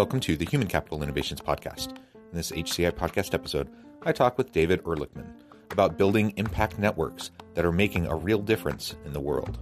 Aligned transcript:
Welcome 0.00 0.20
to 0.20 0.34
the 0.34 0.46
Human 0.46 0.66
Capital 0.66 1.02
Innovations 1.02 1.42
Podcast. 1.42 1.90
In 1.90 2.32
this 2.32 2.52
HCI 2.52 2.92
podcast 2.92 3.34
episode, 3.34 3.68
I 4.02 4.12
talk 4.12 4.38
with 4.38 4.50
David 4.50 4.82
Ehrlichman 4.84 5.30
about 5.72 5.98
building 5.98 6.32
impact 6.38 6.78
networks 6.78 7.32
that 7.52 7.66
are 7.66 7.70
making 7.70 8.06
a 8.06 8.16
real 8.16 8.38
difference 8.38 8.96
in 9.04 9.12
the 9.12 9.20
world. 9.20 9.58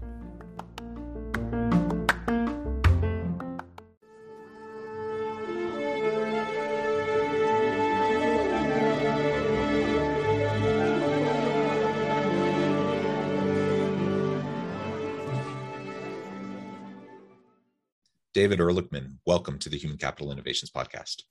David 18.38 18.60
Ehrlichman, 18.60 19.16
welcome 19.27 19.59
to 19.59 19.69
the 19.69 19.77
Human 19.77 19.98
Capital 19.98 20.30
Innovations 20.30 20.70
Podcast. 20.70 21.22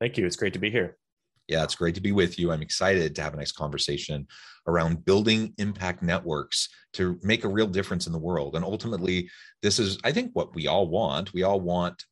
Thank 0.00 0.18
you. 0.18 0.26
It's 0.26 0.34
great 0.34 0.52
to 0.54 0.58
be 0.58 0.68
here. 0.68 0.96
Yeah, 1.46 1.62
it's 1.62 1.76
great 1.76 1.94
to 1.94 2.00
be 2.00 2.10
with 2.10 2.40
you. 2.40 2.50
I'm 2.50 2.60
excited 2.60 3.14
to 3.14 3.22
have 3.22 3.34
a 3.34 3.36
nice 3.36 3.52
conversation 3.52 4.26
around 4.66 5.04
building 5.04 5.54
impact 5.58 6.02
networks 6.02 6.70
to 6.94 7.20
make 7.22 7.44
a 7.44 7.48
real 7.48 7.68
difference 7.68 8.08
in 8.08 8.12
the 8.12 8.18
world. 8.18 8.56
And 8.56 8.64
ultimately, 8.64 9.30
this 9.62 9.78
is, 9.78 9.96
I 10.02 10.10
think, 10.10 10.32
what 10.32 10.56
we 10.56 10.66
all 10.66 10.88
want. 10.88 11.32
We 11.34 11.44
all 11.44 11.60
want 11.60 12.04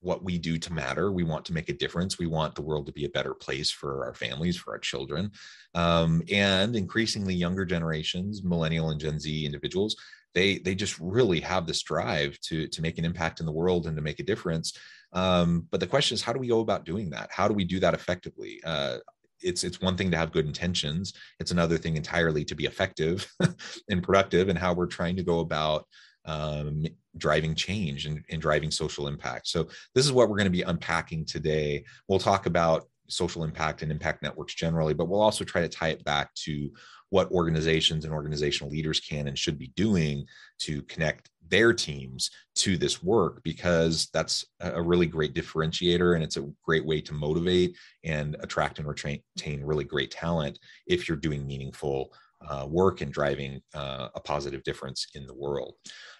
what 0.00 0.24
we 0.24 0.36
do 0.36 0.58
to 0.58 0.72
matter. 0.72 1.12
We 1.12 1.22
want 1.22 1.44
to 1.44 1.52
make 1.52 1.68
a 1.68 1.74
difference. 1.74 2.18
We 2.18 2.26
want 2.26 2.56
the 2.56 2.62
world 2.62 2.86
to 2.86 2.92
be 2.92 3.04
a 3.04 3.10
better 3.10 3.34
place 3.34 3.70
for 3.70 4.06
our 4.06 4.14
families, 4.14 4.56
for 4.56 4.72
our 4.72 4.80
children. 4.80 5.30
Um, 5.76 6.24
and 6.32 6.74
increasingly, 6.74 7.34
younger 7.34 7.64
generations, 7.64 8.42
millennial 8.42 8.90
and 8.90 9.00
Gen 9.00 9.20
Z 9.20 9.46
individuals, 9.46 9.94
they 10.34 10.58
they 10.58 10.74
just 10.74 10.98
really 11.00 11.40
have 11.40 11.66
this 11.66 11.82
drive 11.82 12.38
to 12.40 12.68
to 12.68 12.82
make 12.82 12.98
an 12.98 13.04
impact 13.04 13.40
in 13.40 13.46
the 13.46 13.52
world 13.52 13.86
and 13.86 13.96
to 13.96 14.02
make 14.02 14.20
a 14.20 14.24
difference. 14.24 14.76
Um, 15.12 15.66
but 15.70 15.80
the 15.80 15.86
question 15.86 16.14
is 16.14 16.22
how 16.22 16.32
do 16.32 16.38
we 16.38 16.48
go 16.48 16.60
about 16.60 16.84
doing 16.84 17.10
that? 17.10 17.30
How 17.32 17.48
do 17.48 17.54
we 17.54 17.64
do 17.64 17.80
that 17.80 17.94
effectively? 17.94 18.60
Uh, 18.64 18.98
it's 19.40 19.64
it's 19.64 19.80
one 19.80 19.96
thing 19.96 20.10
to 20.10 20.16
have 20.16 20.32
good 20.32 20.46
intentions. 20.46 21.14
It's 21.38 21.50
another 21.50 21.78
thing 21.78 21.96
entirely 21.96 22.44
to 22.44 22.54
be 22.54 22.66
effective 22.66 23.30
and 23.88 24.02
productive 24.02 24.48
and 24.48 24.58
how 24.58 24.74
we're 24.74 24.86
trying 24.86 25.16
to 25.16 25.24
go 25.24 25.40
about 25.40 25.86
um, 26.26 26.84
driving 27.16 27.54
change 27.54 28.06
and, 28.06 28.22
and 28.28 28.42
driving 28.42 28.70
social 28.70 29.08
impact. 29.08 29.48
So 29.48 29.68
this 29.94 30.04
is 30.04 30.12
what 30.12 30.28
we're 30.28 30.36
going 30.36 30.44
to 30.44 30.50
be 30.50 30.62
unpacking 30.62 31.24
today. 31.24 31.84
We'll 32.08 32.18
talk 32.18 32.46
about 32.46 32.84
social 33.08 33.42
impact 33.42 33.82
and 33.82 33.90
impact 33.90 34.22
networks 34.22 34.54
generally 34.54 34.94
but 34.94 35.08
we'll 35.08 35.20
also 35.20 35.44
try 35.44 35.60
to 35.60 35.68
tie 35.68 35.88
it 35.88 36.04
back 36.04 36.32
to 36.34 36.70
what 37.10 37.30
organizations 37.30 38.04
and 38.04 38.14
organizational 38.14 38.70
leaders 38.70 39.00
can 39.00 39.28
and 39.28 39.38
should 39.38 39.58
be 39.58 39.72
doing 39.76 40.24
to 40.58 40.82
connect 40.82 41.30
their 41.48 41.72
teams 41.72 42.30
to 42.54 42.76
this 42.76 43.02
work 43.02 43.42
because 43.42 44.08
that's 44.14 44.44
a 44.60 44.80
really 44.80 45.06
great 45.06 45.34
differentiator 45.34 46.14
and 46.14 46.22
it's 46.22 46.36
a 46.36 46.48
great 46.64 46.86
way 46.86 47.00
to 47.00 47.12
motivate 47.12 47.76
and 48.04 48.36
attract 48.40 48.78
and 48.78 48.88
retain 48.88 49.20
really 49.62 49.84
great 49.84 50.10
talent 50.10 50.58
if 50.86 51.08
you're 51.08 51.16
doing 51.16 51.46
meaningful 51.46 52.12
uh, 52.48 52.66
work 52.68 53.00
and 53.00 53.12
driving 53.12 53.60
uh, 53.74 54.08
a 54.14 54.20
positive 54.20 54.62
difference 54.62 55.06
in 55.14 55.26
the 55.26 55.34
world. 55.34 55.74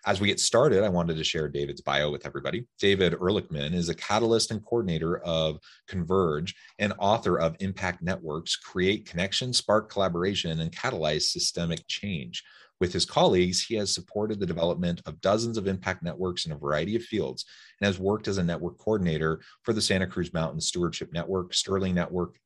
As 0.07 0.21
we 0.21 0.29
get 0.29 0.41
started, 0.41 0.85
I 0.85 0.89
wanted 0.89 1.17
to 1.17 1.25
share 1.25 1.49
David's 1.49 1.81
bio 1.81 2.11
with 2.11 2.27
everybody. 2.27 2.67
David 2.79 3.15
Ehrlichman 3.15 3.75
is 3.75 3.89
a 3.89 3.95
catalyst 3.95 4.51
and 4.51 4.65
coordinator 4.65 5.19
of 5.19 5.59
Converge 5.89 6.55
and 6.79 6.93
author 6.99 7.39
of 7.39 7.57
Impact 7.61 8.03
Networks 8.03 8.57
Create 8.57 9.07
Connection, 9.07 9.53
Spark 9.53 9.91
Collaboration, 9.91 10.61
and 10.61 10.73
Catalyze 10.73 11.23
Systemic 11.23 11.87
Change. 11.89 12.43
With 12.81 12.95
his 12.95 13.05
colleagues, 13.05 13.63
he 13.63 13.75
has 13.75 13.93
supported 13.93 14.41
the 14.41 14.47
development 14.47 15.03
of 15.05 15.21
dozens 15.21 15.59
of 15.59 15.67
impact 15.67 16.03
networks 16.03 16.47
in 16.47 16.53
a 16.53 16.57
variety 16.57 16.97
of 16.97 17.03
fields 17.03 17.45
and 17.79 17.87
has 17.87 17.99
worked 17.99 18.27
as 18.27 18.39
a 18.39 18.43
network 18.43 18.79
coordinator 18.79 19.41
for 19.63 19.75
the 19.75 19.83
Santa 19.83 20.07
Cruz 20.07 20.33
Mountain 20.33 20.61
Stewardship 20.61 21.13
Network, 21.13 21.53
Sterling 21.53 21.95
Network, 21.95 22.39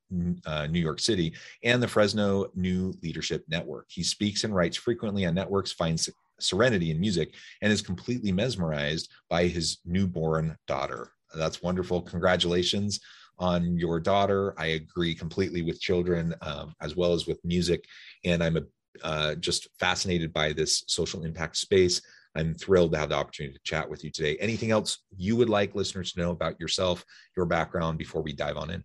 uh, 0.47 0.67
New 0.67 0.81
York 0.81 0.99
City, 0.99 1.35
and 1.63 1.81
the 1.81 1.89
Fresno 1.89 2.47
New 2.57 2.93
Leadership 3.03 3.45
Network. 3.49 3.87
He 3.89 4.03
speaks 4.03 4.43
and 4.43 4.55
writes 4.55 4.77
frequently 4.77 5.25
on 5.25 5.35
networks, 5.35 5.73
finds 5.73 6.11
serenity 6.41 6.91
in 6.91 6.99
music, 6.99 7.35
and 7.63 7.73
is 7.73 7.81
completely 7.81 8.33
mesmerized 8.33 9.11
by 9.31 9.47
his 9.47 9.79
newborn 9.85 10.57
daughter. 10.67 11.13
That's 11.35 11.63
wonderful. 11.63 12.03
Congratulations 12.03 13.01
on 13.39 13.77
your 13.79 14.01
daughter. 14.01 14.55
I 14.59 14.67
agree 14.67 15.15
completely 15.15 15.63
with 15.63 15.81
children 15.81 16.35
um, 16.43 16.75
as 16.81 16.97
well 16.97 17.13
as 17.13 17.27
with 17.27 17.45
music. 17.45 17.85
And 18.25 18.43
I'm 18.43 18.57
a 18.57 18.63
uh, 19.03 19.35
just 19.37 19.69
fascinated 19.79 20.33
by 20.33 20.53
this 20.53 20.85
social 20.87 21.25
impact 21.25 21.57
space. 21.57 22.01
I'm 22.37 22.55
thrilled 22.55 22.93
to 22.93 22.99
have 22.99 23.11
the 23.11 23.15
opportunity 23.15 23.55
to 23.55 23.63
chat 23.63 23.89
with 23.89 24.05
you 24.05 24.11
today. 24.11 24.37
Anything 24.41 24.71
else 24.71 24.99
you 25.17 25.37
would 25.37 25.49
like 25.49 25.75
listeners 25.75 26.13
to 26.13 26.21
know 26.21 26.31
about 26.31 26.59
yourself, 26.61 27.05
your 27.37 27.47
background 27.47 27.99
before 27.99 28.23
we 28.23 28.33
dive 28.33 28.57
on 28.57 28.71
in? 28.71 28.85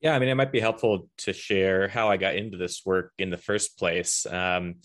Yeah, 0.00 0.14
I 0.14 0.18
mean, 0.18 0.28
it 0.28 0.34
might 0.34 0.52
be 0.52 0.60
helpful 0.60 1.08
to 1.18 1.32
share 1.32 1.88
how 1.88 2.10
I 2.10 2.16
got 2.16 2.36
into 2.36 2.58
this 2.58 2.82
work 2.84 3.12
in 3.18 3.30
the 3.30 3.38
first 3.38 3.78
place. 3.78 4.26
Um, 4.26 4.76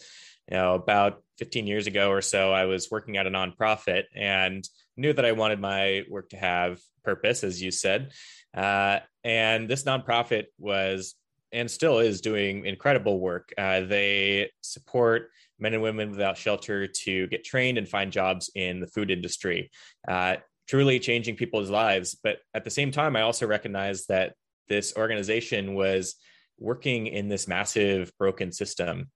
you 0.49 0.57
know, 0.57 0.75
about 0.75 1.23
15 1.37 1.67
years 1.67 1.87
ago 1.87 2.09
or 2.09 2.21
so, 2.21 2.51
I 2.51 2.65
was 2.65 2.89
working 2.89 3.17
at 3.17 3.27
a 3.27 3.29
nonprofit 3.29 4.03
and 4.15 4.67
knew 4.97 5.13
that 5.13 5.25
I 5.25 5.33
wanted 5.33 5.59
my 5.59 6.03
work 6.09 6.29
to 6.29 6.37
have 6.37 6.79
purpose, 7.03 7.43
as 7.43 7.61
you 7.61 7.71
said. 7.71 8.11
Uh, 8.55 8.99
and 9.23 9.69
this 9.69 9.83
nonprofit 9.83 10.45
was 10.57 11.15
and 11.51 11.69
still 11.69 11.99
is 11.99 12.21
doing 12.21 12.65
incredible 12.65 13.19
work. 13.19 13.51
Uh, 13.57 13.81
they 13.81 14.51
support 14.61 15.29
men 15.59 15.73
and 15.73 15.83
women 15.83 16.11
without 16.11 16.37
shelter 16.37 16.87
to 16.87 17.27
get 17.27 17.43
trained 17.43 17.77
and 17.77 17.87
find 17.87 18.11
jobs 18.11 18.49
in 18.55 18.79
the 18.79 18.87
food 18.87 19.11
industry, 19.11 19.69
uh, 20.07 20.37
truly 20.67 20.99
changing 20.99 21.35
people's 21.35 21.69
lives. 21.69 22.15
But 22.21 22.37
at 22.53 22.63
the 22.63 22.69
same 22.69 22.91
time, 22.91 23.15
I 23.15 23.21
also 23.21 23.47
recognize 23.47 24.05
that 24.05 24.33
this 24.67 24.93
organization 24.95 25.73
was 25.73 26.15
working 26.59 27.07
in 27.07 27.27
this 27.27 27.47
massive 27.47 28.11
broken 28.17 28.51
system 28.51 29.09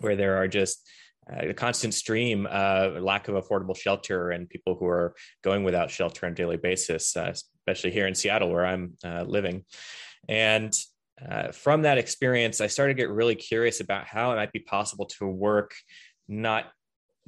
where 0.00 0.16
there 0.16 0.36
are 0.36 0.48
just 0.48 0.86
uh, 1.30 1.48
a 1.48 1.54
constant 1.54 1.94
stream 1.94 2.46
of 2.46 3.02
lack 3.02 3.28
of 3.28 3.34
affordable 3.34 3.76
shelter 3.76 4.30
and 4.30 4.48
people 4.48 4.76
who 4.76 4.86
are 4.86 5.14
going 5.42 5.64
without 5.64 5.90
shelter 5.90 6.26
on 6.26 6.32
a 6.32 6.34
daily 6.34 6.56
basis, 6.56 7.16
uh, 7.16 7.32
especially 7.32 7.90
here 7.90 8.06
in 8.06 8.14
Seattle 8.14 8.50
where 8.50 8.64
I'm 8.64 8.94
uh, 9.04 9.24
living. 9.26 9.64
And 10.28 10.72
uh, 11.24 11.52
from 11.52 11.82
that 11.82 11.98
experience, 11.98 12.60
I 12.60 12.66
started 12.66 12.94
to 12.94 13.02
get 13.02 13.10
really 13.10 13.34
curious 13.34 13.80
about 13.80 14.06
how 14.06 14.32
it 14.32 14.36
might 14.36 14.52
be 14.52 14.60
possible 14.60 15.06
to 15.18 15.26
work 15.26 15.74
not 16.28 16.66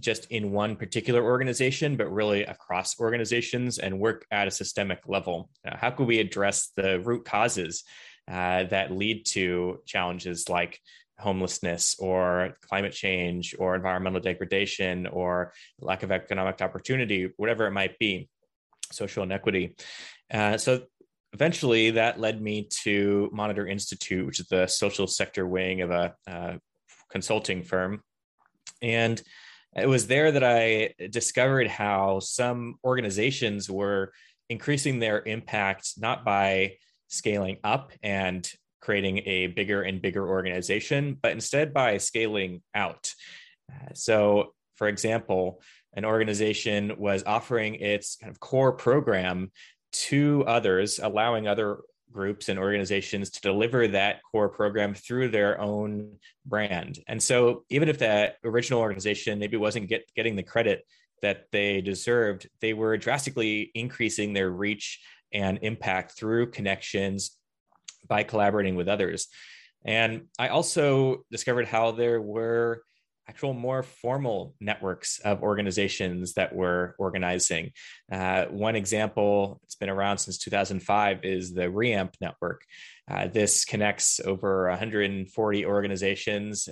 just 0.00 0.26
in 0.26 0.53
one 0.53 0.76
particular 0.76 1.22
organization, 1.22 1.97
but 1.97 2.12
really 2.12 2.44
across 2.44 3.00
organizations 3.00 3.78
and 3.78 3.98
work 3.98 4.27
at 4.31 4.47
a 4.47 4.50
systemic 4.50 5.00
level. 5.06 5.50
Uh, 5.66 5.77
how 5.77 5.91
could 5.91 6.06
we 6.06 6.21
address 6.21 6.71
the 6.77 7.00
root 7.00 7.25
causes 7.25 7.84
uh, 8.31 8.65
that 8.65 8.93
lead 8.93 9.25
to 9.27 9.81
challenges 9.87 10.48
like 10.48 10.78
homelessness 11.19 11.97
or 11.98 12.54
climate 12.69 12.93
change 12.93 13.56
or 13.59 13.75
environmental 13.75 14.21
degradation 14.21 15.06
or 15.06 15.53
lack 15.81 16.03
of 16.03 16.12
economic 16.12 16.60
opportunity, 16.60 17.33
whatever 17.36 17.66
it 17.66 17.72
might 17.72 17.98
be, 17.98 18.28
social 18.92 19.24
inequity? 19.24 19.74
Uh, 20.30 20.57
so 20.59 20.83
eventually 21.38 21.92
that 21.92 22.18
led 22.18 22.42
me 22.42 22.64
to 22.64 23.30
Monitor 23.32 23.64
Institute, 23.64 24.26
which 24.26 24.40
is 24.40 24.48
the 24.48 24.66
social 24.66 25.06
sector 25.06 25.46
wing 25.46 25.82
of 25.82 25.90
a 25.92 26.12
uh, 26.26 26.54
consulting 27.10 27.62
firm. 27.62 28.02
And 28.82 29.22
it 29.76 29.88
was 29.88 30.08
there 30.08 30.32
that 30.32 30.42
I 30.42 30.94
discovered 31.10 31.68
how 31.68 32.18
some 32.18 32.74
organizations 32.82 33.70
were 33.70 34.10
increasing 34.48 34.98
their 34.98 35.22
impact 35.24 35.92
not 35.96 36.24
by 36.24 36.74
scaling 37.06 37.58
up 37.62 37.92
and 38.02 38.50
creating 38.80 39.18
a 39.24 39.46
bigger 39.46 39.82
and 39.82 40.02
bigger 40.02 40.26
organization, 40.26 41.16
but 41.22 41.30
instead 41.30 41.72
by 41.72 41.98
scaling 41.98 42.62
out. 42.74 43.14
Uh, 43.72 43.94
so, 43.94 44.54
for 44.74 44.88
example, 44.88 45.62
an 45.92 46.04
organization 46.04 46.94
was 46.98 47.22
offering 47.24 47.76
its 47.76 48.16
kind 48.16 48.30
of 48.32 48.40
core 48.40 48.72
program 48.72 49.52
to 49.92 50.44
others, 50.46 50.98
allowing 50.98 51.48
other 51.48 51.78
groups 52.10 52.48
and 52.48 52.58
organizations 52.58 53.30
to 53.30 53.40
deliver 53.40 53.88
that 53.88 54.22
core 54.22 54.48
program 54.48 54.94
through 54.94 55.28
their 55.28 55.60
own 55.60 56.16
brand. 56.46 56.98
And 57.06 57.22
so, 57.22 57.64
even 57.68 57.88
if 57.88 57.98
that 57.98 58.36
original 58.44 58.80
organization 58.80 59.38
maybe 59.38 59.56
wasn't 59.56 59.88
get, 59.88 60.12
getting 60.14 60.36
the 60.36 60.42
credit 60.42 60.86
that 61.22 61.46
they 61.52 61.80
deserved, 61.80 62.48
they 62.60 62.72
were 62.72 62.96
drastically 62.96 63.70
increasing 63.74 64.32
their 64.32 64.50
reach 64.50 65.00
and 65.32 65.58
impact 65.62 66.12
through 66.12 66.50
connections 66.50 67.32
by 68.06 68.22
collaborating 68.22 68.76
with 68.76 68.88
others. 68.88 69.28
And 69.84 70.26
I 70.38 70.48
also 70.48 71.24
discovered 71.30 71.66
how 71.66 71.92
there 71.92 72.20
were 72.20 72.82
actual 73.28 73.53
more 73.53 73.83
formal 73.83 74.54
networks 74.60 75.19
of 75.21 75.42
organizations 75.42 76.34
that 76.34 76.54
were 76.54 76.95
organizing. 76.98 77.72
Uh, 78.10 78.47
one 78.47 78.75
example, 78.75 79.60
it's 79.65 79.75
been 79.75 79.91
around 79.91 80.19
since 80.19 80.39
2005, 80.39 81.25
is 81.25 81.53
the 81.53 81.71
REAMP 81.71 82.15
network. 82.21 82.63
Uh, 83.10 83.28
this 83.28 83.65
connects 83.65 84.21
over 84.25 84.69
140 84.71 85.66
organizations 85.66 86.69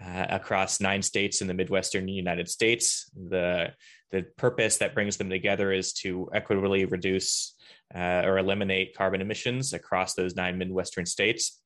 uh, 0.00 0.26
across 0.30 0.80
nine 0.80 1.02
states 1.02 1.40
in 1.40 1.46
the 1.46 1.54
Midwestern 1.54 2.08
United 2.08 2.48
States. 2.48 3.10
The, 3.14 3.72
the 4.10 4.24
purpose 4.36 4.78
that 4.78 4.94
brings 4.94 5.16
them 5.18 5.30
together 5.30 5.70
is 5.72 5.92
to 5.94 6.28
equitably 6.34 6.84
reduce 6.84 7.54
uh, 7.94 8.22
or 8.24 8.38
eliminate 8.38 8.96
carbon 8.96 9.20
emissions 9.20 9.72
across 9.72 10.14
those 10.14 10.34
nine 10.34 10.58
Midwestern 10.58 11.06
states. 11.06 11.60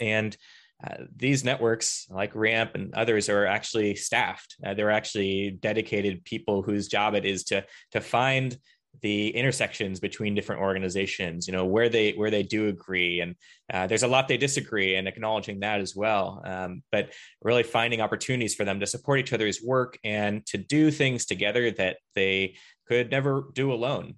And 0.00 0.36
uh, 0.86 1.04
these 1.14 1.44
networks, 1.44 2.06
like 2.10 2.34
REAMP 2.34 2.74
and 2.74 2.94
others, 2.94 3.28
are 3.28 3.46
actually 3.46 3.94
staffed. 3.94 4.56
Uh, 4.64 4.74
they're 4.74 4.90
actually 4.90 5.58
dedicated 5.60 6.24
people 6.24 6.62
whose 6.62 6.88
job 6.88 7.14
it 7.14 7.24
is 7.24 7.44
to 7.44 7.64
to 7.92 8.00
find 8.00 8.56
the 9.02 9.28
intersections 9.28 10.00
between 10.00 10.34
different 10.34 10.60
organizations. 10.60 11.46
You 11.46 11.52
know 11.52 11.64
where 11.64 11.88
they 11.88 12.12
where 12.12 12.30
they 12.30 12.42
do 12.42 12.68
agree, 12.68 13.20
and 13.20 13.34
uh, 13.72 13.86
there's 13.86 14.02
a 14.02 14.08
lot 14.08 14.28
they 14.28 14.36
disagree, 14.36 14.96
and 14.96 15.06
acknowledging 15.06 15.60
that 15.60 15.80
as 15.80 15.94
well. 15.94 16.42
Um, 16.44 16.82
but 16.90 17.12
really 17.42 17.62
finding 17.62 18.00
opportunities 18.00 18.54
for 18.54 18.64
them 18.64 18.80
to 18.80 18.86
support 18.86 19.20
each 19.20 19.32
other's 19.32 19.62
work 19.62 19.98
and 20.02 20.44
to 20.46 20.58
do 20.58 20.90
things 20.90 21.26
together 21.26 21.70
that 21.72 21.98
they 22.14 22.56
could 22.86 23.10
never 23.10 23.44
do 23.54 23.72
alone. 23.72 24.14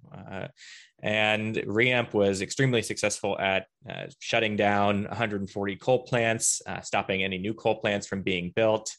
And 1.03 1.55
Reamp 1.57 2.13
was 2.13 2.41
extremely 2.41 2.81
successful 2.81 3.37
at 3.37 3.67
uh, 3.89 4.05
shutting 4.19 4.55
down 4.55 5.03
140 5.03 5.75
coal 5.75 6.03
plants, 6.03 6.61
uh, 6.65 6.79
stopping 6.79 7.23
any 7.23 7.37
new 7.37 7.53
coal 7.53 7.75
plants 7.75 8.07
from 8.07 8.21
being 8.21 8.53
built. 8.55 8.89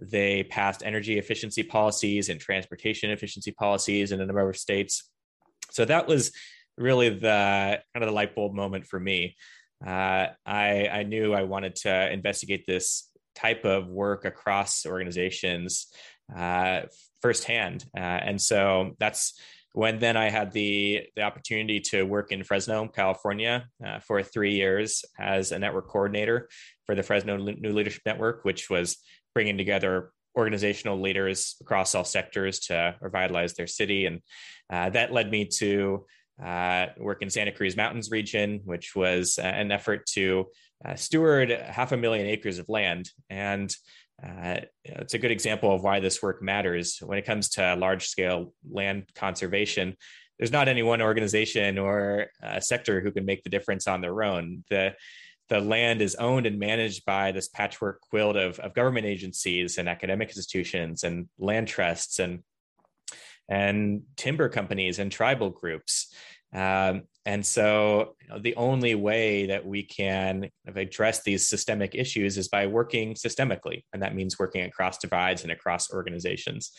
They 0.00 0.44
passed 0.44 0.82
energy 0.82 1.18
efficiency 1.18 1.62
policies 1.62 2.30
and 2.30 2.40
transportation 2.40 3.10
efficiency 3.10 3.52
policies 3.52 4.12
in 4.12 4.20
a 4.22 4.26
number 4.26 4.48
of 4.48 4.56
states. 4.56 5.10
So 5.70 5.84
that 5.84 6.06
was 6.06 6.32
really 6.78 7.10
the 7.10 7.80
kind 7.92 8.02
of 8.02 8.06
the 8.06 8.14
light 8.14 8.34
bulb 8.34 8.54
moment 8.54 8.86
for 8.86 8.98
me. 8.98 9.36
Uh, 9.86 10.28
I, 10.46 10.88
I 10.90 11.02
knew 11.02 11.34
I 11.34 11.42
wanted 11.42 11.76
to 11.76 12.10
investigate 12.10 12.64
this 12.66 13.10
type 13.34 13.66
of 13.66 13.88
work 13.88 14.24
across 14.24 14.86
organizations 14.86 15.88
uh, 16.34 16.82
firsthand. 17.20 17.84
Uh, 17.94 18.00
and 18.00 18.40
so 18.40 18.96
that's 18.98 19.38
when 19.72 19.98
then 19.98 20.16
I 20.16 20.28
had 20.28 20.52
the 20.52 21.02
the 21.16 21.22
opportunity 21.22 21.80
to 21.80 22.02
work 22.02 22.32
in 22.32 22.44
Fresno, 22.44 22.88
California, 22.88 23.66
uh, 23.84 23.98
for 24.00 24.22
three 24.22 24.54
years 24.54 25.04
as 25.18 25.52
a 25.52 25.58
network 25.58 25.88
coordinator 25.88 26.48
for 26.86 26.94
the 26.94 27.02
Fresno 27.02 27.36
New 27.36 27.72
Leadership 27.72 28.02
Network, 28.04 28.44
which 28.44 28.68
was 28.68 28.98
bringing 29.34 29.56
together 29.56 30.12
organizational 30.36 31.00
leaders 31.00 31.56
across 31.60 31.94
all 31.94 32.04
sectors 32.04 32.60
to 32.60 32.94
revitalize 33.00 33.54
their 33.54 33.66
city, 33.66 34.06
and 34.06 34.20
uh, 34.70 34.90
that 34.90 35.12
led 35.12 35.30
me 35.30 35.46
to 35.46 36.06
uh, 36.42 36.86
work 36.98 37.22
in 37.22 37.30
Santa 37.30 37.52
Cruz 37.52 37.76
Mountains 37.76 38.10
region, 38.10 38.60
which 38.64 38.96
was 38.96 39.38
uh, 39.38 39.42
an 39.42 39.70
effort 39.70 40.06
to 40.06 40.46
uh, 40.84 40.96
steward 40.96 41.50
half 41.50 41.92
a 41.92 41.96
million 41.96 42.26
acres 42.26 42.58
of 42.58 42.68
land. 42.68 43.08
And 43.30 43.74
uh, 44.22 44.60
it's 44.84 45.14
a 45.14 45.18
good 45.18 45.30
example 45.30 45.74
of 45.74 45.82
why 45.82 46.00
this 46.00 46.22
work 46.22 46.42
matters 46.42 46.98
when 47.04 47.18
it 47.18 47.26
comes 47.26 47.50
to 47.50 47.74
large 47.76 48.06
scale 48.06 48.52
land 48.70 49.04
conservation. 49.14 49.96
There's 50.38 50.52
not 50.52 50.68
any 50.68 50.82
one 50.82 51.02
organization 51.02 51.78
or 51.78 52.28
uh, 52.42 52.60
sector 52.60 53.00
who 53.00 53.12
can 53.12 53.24
make 53.24 53.42
the 53.42 53.50
difference 53.50 53.86
on 53.86 54.00
their 54.00 54.22
own. 54.22 54.64
The 54.70 54.94
the 55.48 55.60
land 55.60 56.00
is 56.00 56.14
owned 56.14 56.46
and 56.46 56.58
managed 56.58 57.04
by 57.04 57.30
this 57.30 57.48
patchwork 57.48 58.00
quilt 58.00 58.36
of, 58.36 58.58
of 58.60 58.72
government 58.72 59.04
agencies 59.04 59.76
and 59.76 59.86
academic 59.88 60.28
institutions 60.28 61.04
and 61.04 61.28
land 61.38 61.68
trusts 61.68 62.18
and 62.18 62.42
and 63.48 64.02
timber 64.16 64.48
companies 64.48 64.98
and 64.98 65.12
tribal 65.12 65.50
groups. 65.50 66.14
Um, 66.54 67.02
and 67.24 67.44
so 67.46 68.16
you 68.20 68.28
know, 68.28 68.38
the 68.40 68.56
only 68.56 68.96
way 68.96 69.46
that 69.46 69.64
we 69.64 69.84
can 69.84 70.48
address 70.74 71.22
these 71.22 71.48
systemic 71.48 71.94
issues 71.94 72.36
is 72.36 72.48
by 72.48 72.66
working 72.66 73.14
systemically. 73.14 73.84
And 73.92 74.02
that 74.02 74.14
means 74.14 74.38
working 74.38 74.64
across 74.64 74.98
divides 74.98 75.44
and 75.44 75.52
across 75.52 75.92
organizations. 75.92 76.72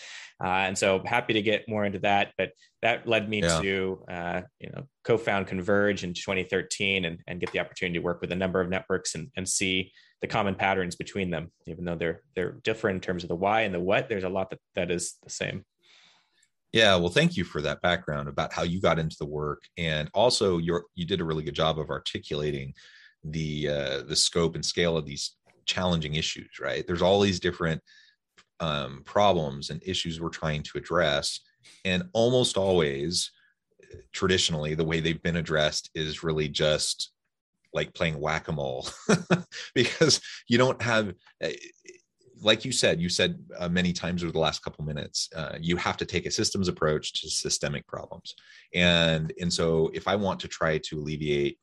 Uh, 0.43 0.47
and 0.47 0.77
so 0.77 1.01
happy 1.05 1.33
to 1.33 1.41
get 1.41 1.69
more 1.69 1.85
into 1.85 1.99
that, 1.99 2.33
but 2.37 2.51
that 2.81 3.07
led 3.07 3.29
me 3.29 3.41
yeah. 3.41 3.61
to, 3.61 4.03
uh, 4.09 4.41
you 4.59 4.69
know, 4.71 4.83
co-found 5.05 5.47
Converge 5.47 6.03
in 6.03 6.13
2013 6.13 7.05
and, 7.05 7.19
and 7.27 7.39
get 7.39 7.51
the 7.53 7.59
opportunity 7.59 7.99
to 7.99 8.03
work 8.03 8.19
with 8.19 8.31
a 8.31 8.35
number 8.35 8.59
of 8.59 8.69
networks 8.69 9.15
and, 9.15 9.29
and 9.37 9.47
see 9.47 9.91
the 10.21 10.27
common 10.27 10.55
patterns 10.55 10.95
between 10.95 11.29
them, 11.29 11.51
even 11.67 11.85
though 11.85 11.95
they're, 11.95 12.21
they're 12.35 12.57
different 12.63 12.95
in 12.95 13.01
terms 13.01 13.23
of 13.23 13.29
the 13.29 13.35
why 13.35 13.61
and 13.61 13.73
the 13.73 13.79
what, 13.79 14.09
there's 14.09 14.23
a 14.23 14.29
lot 14.29 14.49
that, 14.49 14.59
that 14.75 14.91
is 14.91 15.15
the 15.23 15.29
same. 15.29 15.63
Yeah, 16.73 16.95
well, 16.95 17.09
thank 17.09 17.37
you 17.37 17.43
for 17.43 17.61
that 17.61 17.81
background 17.81 18.27
about 18.27 18.51
how 18.51 18.63
you 18.63 18.81
got 18.81 18.97
into 18.99 19.15
the 19.19 19.25
work, 19.27 19.63
and 19.77 20.09
also 20.13 20.57
you 20.57 20.81
you 20.95 21.05
did 21.05 21.21
a 21.21 21.23
really 21.25 21.43
good 21.43 21.53
job 21.55 21.77
of 21.79 21.89
articulating 21.91 22.73
the 23.23 23.69
uh, 23.69 24.01
the 24.03 24.15
scope 24.15 24.55
and 24.55 24.65
scale 24.65 24.97
of 24.97 25.05
these 25.05 25.35
challenging 25.65 26.15
issues. 26.15 26.59
Right, 26.59 26.85
there's 26.87 27.01
all 27.03 27.21
these 27.21 27.39
different 27.39 27.81
um, 28.59 29.03
problems 29.05 29.69
and 29.69 29.83
issues 29.85 30.21
we're 30.21 30.29
trying 30.29 30.63
to 30.63 30.77
address, 30.79 31.39
and 31.85 32.03
almost 32.13 32.57
always, 32.57 33.31
traditionally, 34.13 34.75
the 34.75 34.85
way 34.85 34.99
they've 34.99 35.21
been 35.23 35.37
addressed 35.37 35.89
is 35.95 36.23
really 36.23 36.49
just 36.49 37.11
like 37.73 37.93
playing 37.93 38.19
whack 38.19 38.47
a 38.49 38.51
mole, 38.53 38.87
because 39.75 40.21
you 40.49 40.57
don't 40.57 40.81
have 40.81 41.13
eh, 41.41 41.53
like 42.43 42.65
you 42.65 42.71
said, 42.71 43.01
you 43.01 43.09
said 43.09 43.39
uh, 43.57 43.69
many 43.69 43.93
times 43.93 44.23
over 44.23 44.31
the 44.31 44.39
last 44.39 44.63
couple 44.63 44.83
minutes, 44.85 45.29
uh, 45.35 45.57
you 45.59 45.77
have 45.77 45.97
to 45.97 46.05
take 46.05 46.25
a 46.25 46.31
systems 46.31 46.67
approach 46.67 47.13
to 47.21 47.29
systemic 47.29 47.87
problems. 47.87 48.35
And, 48.73 49.33
and 49.39 49.51
so 49.51 49.89
if 49.93 50.07
I 50.07 50.15
want 50.15 50.39
to 50.41 50.47
try 50.47 50.77
to 50.77 50.99
alleviate, 50.99 51.57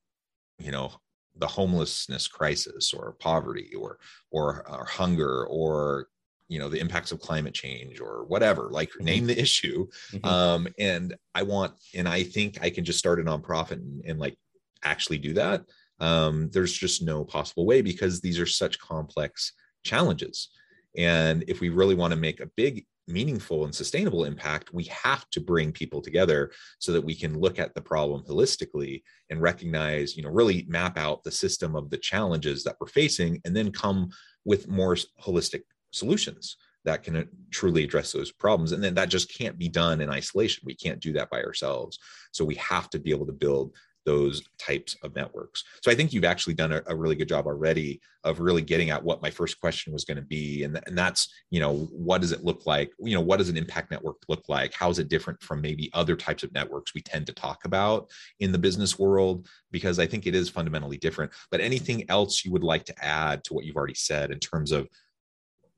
you 0.59 0.73
know, 0.73 0.93
the 1.37 1.47
homelessness 1.47 2.29
crisis 2.29 2.93
or 2.93 3.17
poverty 3.21 3.73
or, 3.79 3.99
or, 4.31 4.69
or 4.69 4.85
hunger 4.85 5.47
or, 5.47 6.09
you 6.49 6.59
know, 6.59 6.69
the 6.69 6.81
impacts 6.81 7.13
of 7.13 7.21
climate 7.21 7.55
change 7.55 8.01
or 8.01 8.25
whatever, 8.25 8.69
like 8.71 8.91
mm-hmm. 8.91 9.05
name 9.05 9.27
the 9.27 9.41
issue. 9.41 9.87
Mm-hmm. 10.13 10.27
Um, 10.27 10.69
and 10.79 11.17
I 11.35 11.43
want, 11.43 11.75
and 11.95 12.09
I 12.09 12.25
think 12.25 12.59
I 12.61 12.71
can 12.71 12.85
just 12.85 12.99
start 12.99 13.21
a 13.21 13.23
nonprofit 13.23 13.73
and, 13.73 14.03
and 14.05 14.19
like 14.19 14.37
actually 14.83 15.19
do 15.19 15.35
that. 15.35 15.63
Um, 16.01 16.51
there's 16.51 16.73
just 16.73 17.03
no 17.03 17.25
possible 17.25 17.67
way 17.67 17.83
because 17.83 18.21
these 18.21 18.41
are 18.41 18.47
such 18.47 18.79
complex 18.79 19.53
challenges. 19.85 20.49
And 20.97 21.45
if 21.49 21.61
we 21.61 21.69
really 21.69 21.95
want 21.95 22.13
to 22.13 22.19
make 22.19 22.41
a 22.41 22.51
big, 22.57 22.85
meaningful, 23.07 23.65
and 23.65 23.75
sustainable 23.75 24.25
impact, 24.25 24.73
we 24.73 24.85
have 24.85 25.29
to 25.31 25.41
bring 25.41 25.73
people 25.73 26.01
together 26.01 26.51
so 26.79 26.93
that 26.93 27.05
we 27.05 27.15
can 27.15 27.39
look 27.39 27.59
at 27.59 27.75
the 27.75 27.81
problem 27.81 28.23
holistically 28.25 29.03
and 29.31 29.41
recognize, 29.41 30.17
you 30.17 30.23
know, 30.23 30.31
really 30.31 30.67
map 30.69 30.99
out 30.99 31.23
the 31.23 31.31
system 31.31 31.77
of 31.77 31.91
the 31.91 31.99
challenges 31.99 32.65
that 32.65 32.77
we're 32.81 32.89
facing 32.89 33.41
and 33.45 33.57
then 33.57 33.73
come 33.73 34.11
with 34.45 34.69
more 34.69 34.97
holistic 35.21 35.63
solutions 35.93 36.57
that 36.85 37.03
can 37.03 37.17
uh, 37.17 37.25
truly 37.51 37.85
address 37.85 38.13
those 38.13 38.33
problems. 38.33 38.73
And 38.73 38.83
then 38.83 38.95
that 38.95 39.09
just 39.09 39.37
can't 39.37 39.59
be 39.59 39.69
done 39.69 40.01
in 40.01 40.11
isolation. 40.11 40.63
We 40.65 40.75
can't 40.75 41.01
do 41.01 41.13
that 41.15 41.31
by 41.31 41.43
ourselves. 41.43 41.99
So 42.33 42.45
we 42.45 42.55
have 42.57 42.89
to 42.91 42.99
be 42.99 43.11
able 43.11 43.27
to 43.27 43.33
build 43.33 43.75
those 44.07 44.43
types 44.59 44.97
of 45.03 45.15
networks. 45.15 45.65
So 45.83 45.91
I 45.91 45.95
think 45.95 46.13
you've 46.13 46.25
actually 46.25 46.55
done 46.55 46.73
a, 46.73 46.83
a 46.87 46.97
really 46.97 47.17
good 47.17 47.29
job 47.29 47.47
already 47.47 48.01
of 48.25 48.41
really 48.41 48.63
getting 48.63 48.91
at 48.91 49.03
what 49.03 49.23
my 49.23 49.31
first 49.31 49.61
question 49.61 49.93
was 49.93 50.05
going 50.05 50.17
to 50.17 50.23
be. 50.23 50.65
And, 50.65 50.79
and 50.87 50.97
that's, 50.97 51.33
you 51.51 51.61
know, 51.61 51.89
what 51.93 52.21
does 52.21 52.33
it 52.33 52.45
look 52.45 52.67
like? 52.67 52.93
You 52.99 53.15
know, 53.15 53.21
what 53.21 53.39
does 53.39 53.49
an 53.49 53.57
impact 53.57 53.91
network 53.91 54.17
look 54.29 54.49
like? 54.49 54.75
How 54.75 54.91
is 54.91 54.99
it 54.99 55.09
different 55.09 55.43
from 55.43 55.61
maybe 55.61 55.91
other 55.95 56.17
types 56.17 56.43
of 56.43 56.53
networks 56.53 56.95
we 56.95 57.01
tend 57.01 57.27
to 57.27 57.33
talk 57.33 57.65
about 57.65 58.11
in 58.41 58.53
the 58.53 58.59
business 58.59 58.99
world? 58.99 59.47
Because 59.71 59.99
I 59.99 60.07
think 60.07 60.27
it 60.27 60.35
is 60.35 60.51
fundamentally 60.51 60.99
different. 60.99 61.33
But 61.51 61.61
anything 61.61 62.09
else 62.11 62.45
you 62.45 62.53
would 62.53 62.65
like 62.65 62.85
to 62.87 63.05
add 63.05 63.45
to 63.45 63.55
what 63.55 63.65
you've 63.65 63.77
already 63.77 63.95
said 63.95 64.31
in 64.31 64.39
terms 64.39 64.73
of 64.73 64.89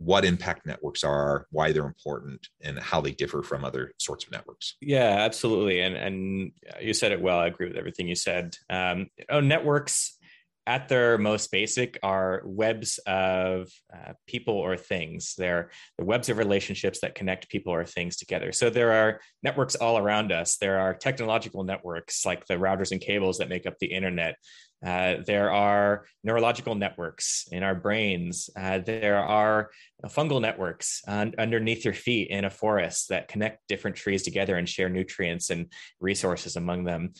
what 0.04 0.24
impact 0.24 0.66
networks 0.66 1.04
are, 1.04 1.46
why 1.50 1.72
they're 1.72 1.86
important, 1.86 2.48
and 2.62 2.78
how 2.78 3.00
they 3.00 3.12
differ 3.12 3.42
from 3.42 3.64
other 3.64 3.92
sorts 3.98 4.24
of 4.24 4.32
networks. 4.32 4.76
Yeah, 4.80 5.16
absolutely. 5.20 5.80
And 5.80 5.96
and 5.96 6.52
you 6.80 6.94
said 6.94 7.12
it 7.12 7.20
well. 7.20 7.38
I 7.38 7.46
agree 7.46 7.68
with 7.68 7.76
everything 7.76 8.08
you 8.08 8.14
said. 8.14 8.56
Um, 8.68 9.08
oh, 9.28 9.40
networks 9.40 10.18
at 10.66 10.88
their 10.88 11.18
most 11.18 11.50
basic 11.50 11.98
are 12.02 12.42
webs 12.44 12.98
of 13.06 13.70
uh, 13.92 14.12
people 14.26 14.54
or 14.54 14.76
things. 14.76 15.34
They're 15.36 15.70
the 15.98 16.04
webs 16.04 16.28
of 16.28 16.38
relationships 16.38 17.00
that 17.00 17.14
connect 17.14 17.48
people 17.48 17.72
or 17.72 17.84
things 17.84 18.16
together. 18.16 18.52
So 18.52 18.70
there 18.70 18.92
are 18.92 19.20
networks 19.42 19.74
all 19.74 19.98
around 19.98 20.30
us. 20.30 20.56
There 20.58 20.78
are 20.78 20.94
technological 20.94 21.64
networks 21.64 22.24
like 22.24 22.46
the 22.46 22.54
routers 22.54 22.92
and 22.92 23.00
cables 23.00 23.38
that 23.38 23.48
make 23.48 23.66
up 23.66 23.78
the 23.80 23.92
internet. 23.92 24.36
Uh, 24.84 25.16
there 25.24 25.52
are 25.52 26.06
neurological 26.24 26.74
networks 26.74 27.46
in 27.52 27.62
our 27.62 27.74
brains. 27.74 28.50
Uh, 28.56 28.78
there 28.78 29.18
are 29.18 29.70
fungal 30.06 30.40
networks 30.40 31.02
un- 31.06 31.34
underneath 31.38 31.84
your 31.84 31.94
feet 31.94 32.30
in 32.30 32.44
a 32.44 32.50
forest 32.50 33.08
that 33.08 33.28
connect 33.28 33.60
different 33.68 33.96
trees 33.96 34.24
together 34.24 34.56
and 34.56 34.68
share 34.68 34.88
nutrients 34.88 35.50
and 35.50 35.72
resources 36.00 36.56
among 36.56 36.82
them 36.82 37.12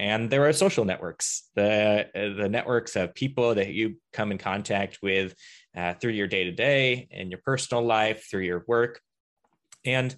and 0.00 0.30
there 0.30 0.48
are 0.48 0.52
social 0.54 0.86
networks. 0.86 1.50
The 1.54 2.06
the 2.14 2.48
networks 2.48 2.96
of 2.96 3.14
people 3.14 3.54
that 3.54 3.68
you 3.68 3.96
come 4.14 4.32
in 4.32 4.38
contact 4.38 4.98
with 5.02 5.34
uh, 5.76 5.92
through 5.92 6.12
your 6.12 6.26
day 6.26 6.44
to 6.44 6.52
day 6.52 7.06
and 7.10 7.30
your 7.30 7.40
personal 7.44 7.84
life 7.84 8.26
through 8.30 8.44
your 8.44 8.64
work. 8.66 8.98
And 9.84 10.16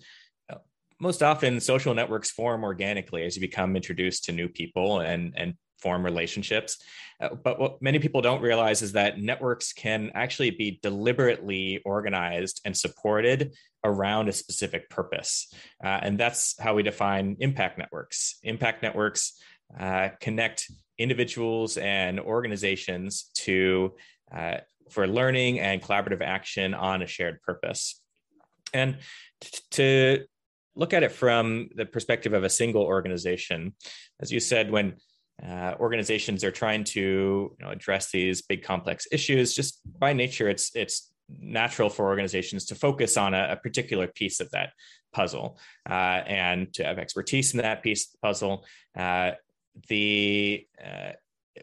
uh, 0.48 0.58
most 1.00 1.20
often 1.20 1.58
social 1.58 1.94
networks 1.94 2.30
form 2.30 2.62
organically 2.62 3.24
as 3.24 3.34
you 3.34 3.40
become 3.40 3.74
introduced 3.74 4.26
to 4.26 4.32
new 4.32 4.48
people 4.48 5.00
and 5.00 5.34
and 5.36 5.54
form 5.80 6.04
relationships. 6.04 6.78
Uh, 7.20 7.30
but 7.34 7.58
what 7.58 7.82
many 7.82 7.98
people 7.98 8.22
don't 8.22 8.40
realize 8.40 8.82
is 8.82 8.92
that 8.92 9.18
networks 9.18 9.72
can 9.72 10.12
actually 10.14 10.50
be 10.50 10.78
deliberately 10.80 11.80
organized 11.84 12.60
and 12.64 12.76
supported 12.76 13.52
around 13.84 14.28
a 14.28 14.32
specific 14.32 14.88
purpose. 14.88 15.52
Uh, 15.82 15.98
and 16.02 16.18
that's 16.18 16.54
how 16.60 16.72
we 16.72 16.84
define 16.84 17.36
impact 17.40 17.78
networks. 17.78 18.38
Impact 18.44 18.80
networks 18.80 19.40
uh, 19.78 20.10
connect 20.20 20.70
individuals 20.98 21.76
and 21.76 22.20
organizations 22.20 23.30
to 23.34 23.92
uh, 24.34 24.58
for 24.90 25.06
learning 25.06 25.60
and 25.60 25.82
collaborative 25.82 26.22
action 26.22 26.74
on 26.74 27.02
a 27.02 27.06
shared 27.06 27.40
purpose. 27.42 28.00
And 28.74 28.98
to 29.72 30.24
look 30.74 30.92
at 30.92 31.02
it 31.02 31.12
from 31.12 31.68
the 31.74 31.86
perspective 31.86 32.32
of 32.32 32.44
a 32.44 32.50
single 32.50 32.82
organization, 32.82 33.74
as 34.20 34.30
you 34.30 34.40
said, 34.40 34.70
when 34.70 34.94
uh, 35.46 35.74
organizations 35.80 36.44
are 36.44 36.50
trying 36.50 36.84
to 36.84 37.00
you 37.00 37.56
know, 37.60 37.70
address 37.70 38.10
these 38.10 38.42
big 38.42 38.62
complex 38.62 39.06
issues, 39.10 39.54
just 39.54 39.80
by 39.98 40.12
nature, 40.12 40.48
it's 40.48 40.74
it's 40.74 41.10
natural 41.40 41.88
for 41.88 42.06
organizations 42.06 42.66
to 42.66 42.74
focus 42.74 43.16
on 43.16 43.32
a, 43.34 43.48
a 43.52 43.56
particular 43.56 44.06
piece 44.06 44.40
of 44.40 44.50
that 44.50 44.70
puzzle 45.12 45.58
uh, 45.88 46.20
and 46.26 46.72
to 46.74 46.84
have 46.84 46.98
expertise 46.98 47.54
in 47.54 47.60
that 47.60 47.82
piece 47.82 48.06
of 48.06 48.12
the 48.12 48.18
puzzle. 48.18 48.64
Uh, 48.96 49.32
the 49.88 50.66
uh, 50.84 51.12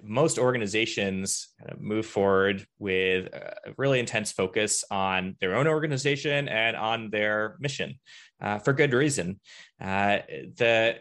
most 0.04 0.38
organizations 0.38 1.50
move 1.78 2.06
forward 2.06 2.66
with 2.78 3.25
a 3.34 3.74
really 3.78 4.00
intense 4.00 4.32
focus 4.32 4.84
on 4.92 5.36
their 5.42 5.56
own 5.56 5.68
organization 5.68 6.48
and 6.48 6.75
on 6.75 7.10
their 7.10 7.56
mission 7.60 7.96
uh, 8.42 8.60
for 8.60 8.74
good 8.74 8.94
reason. 8.94 9.39
Uh, 9.82 10.20
the 10.58 10.96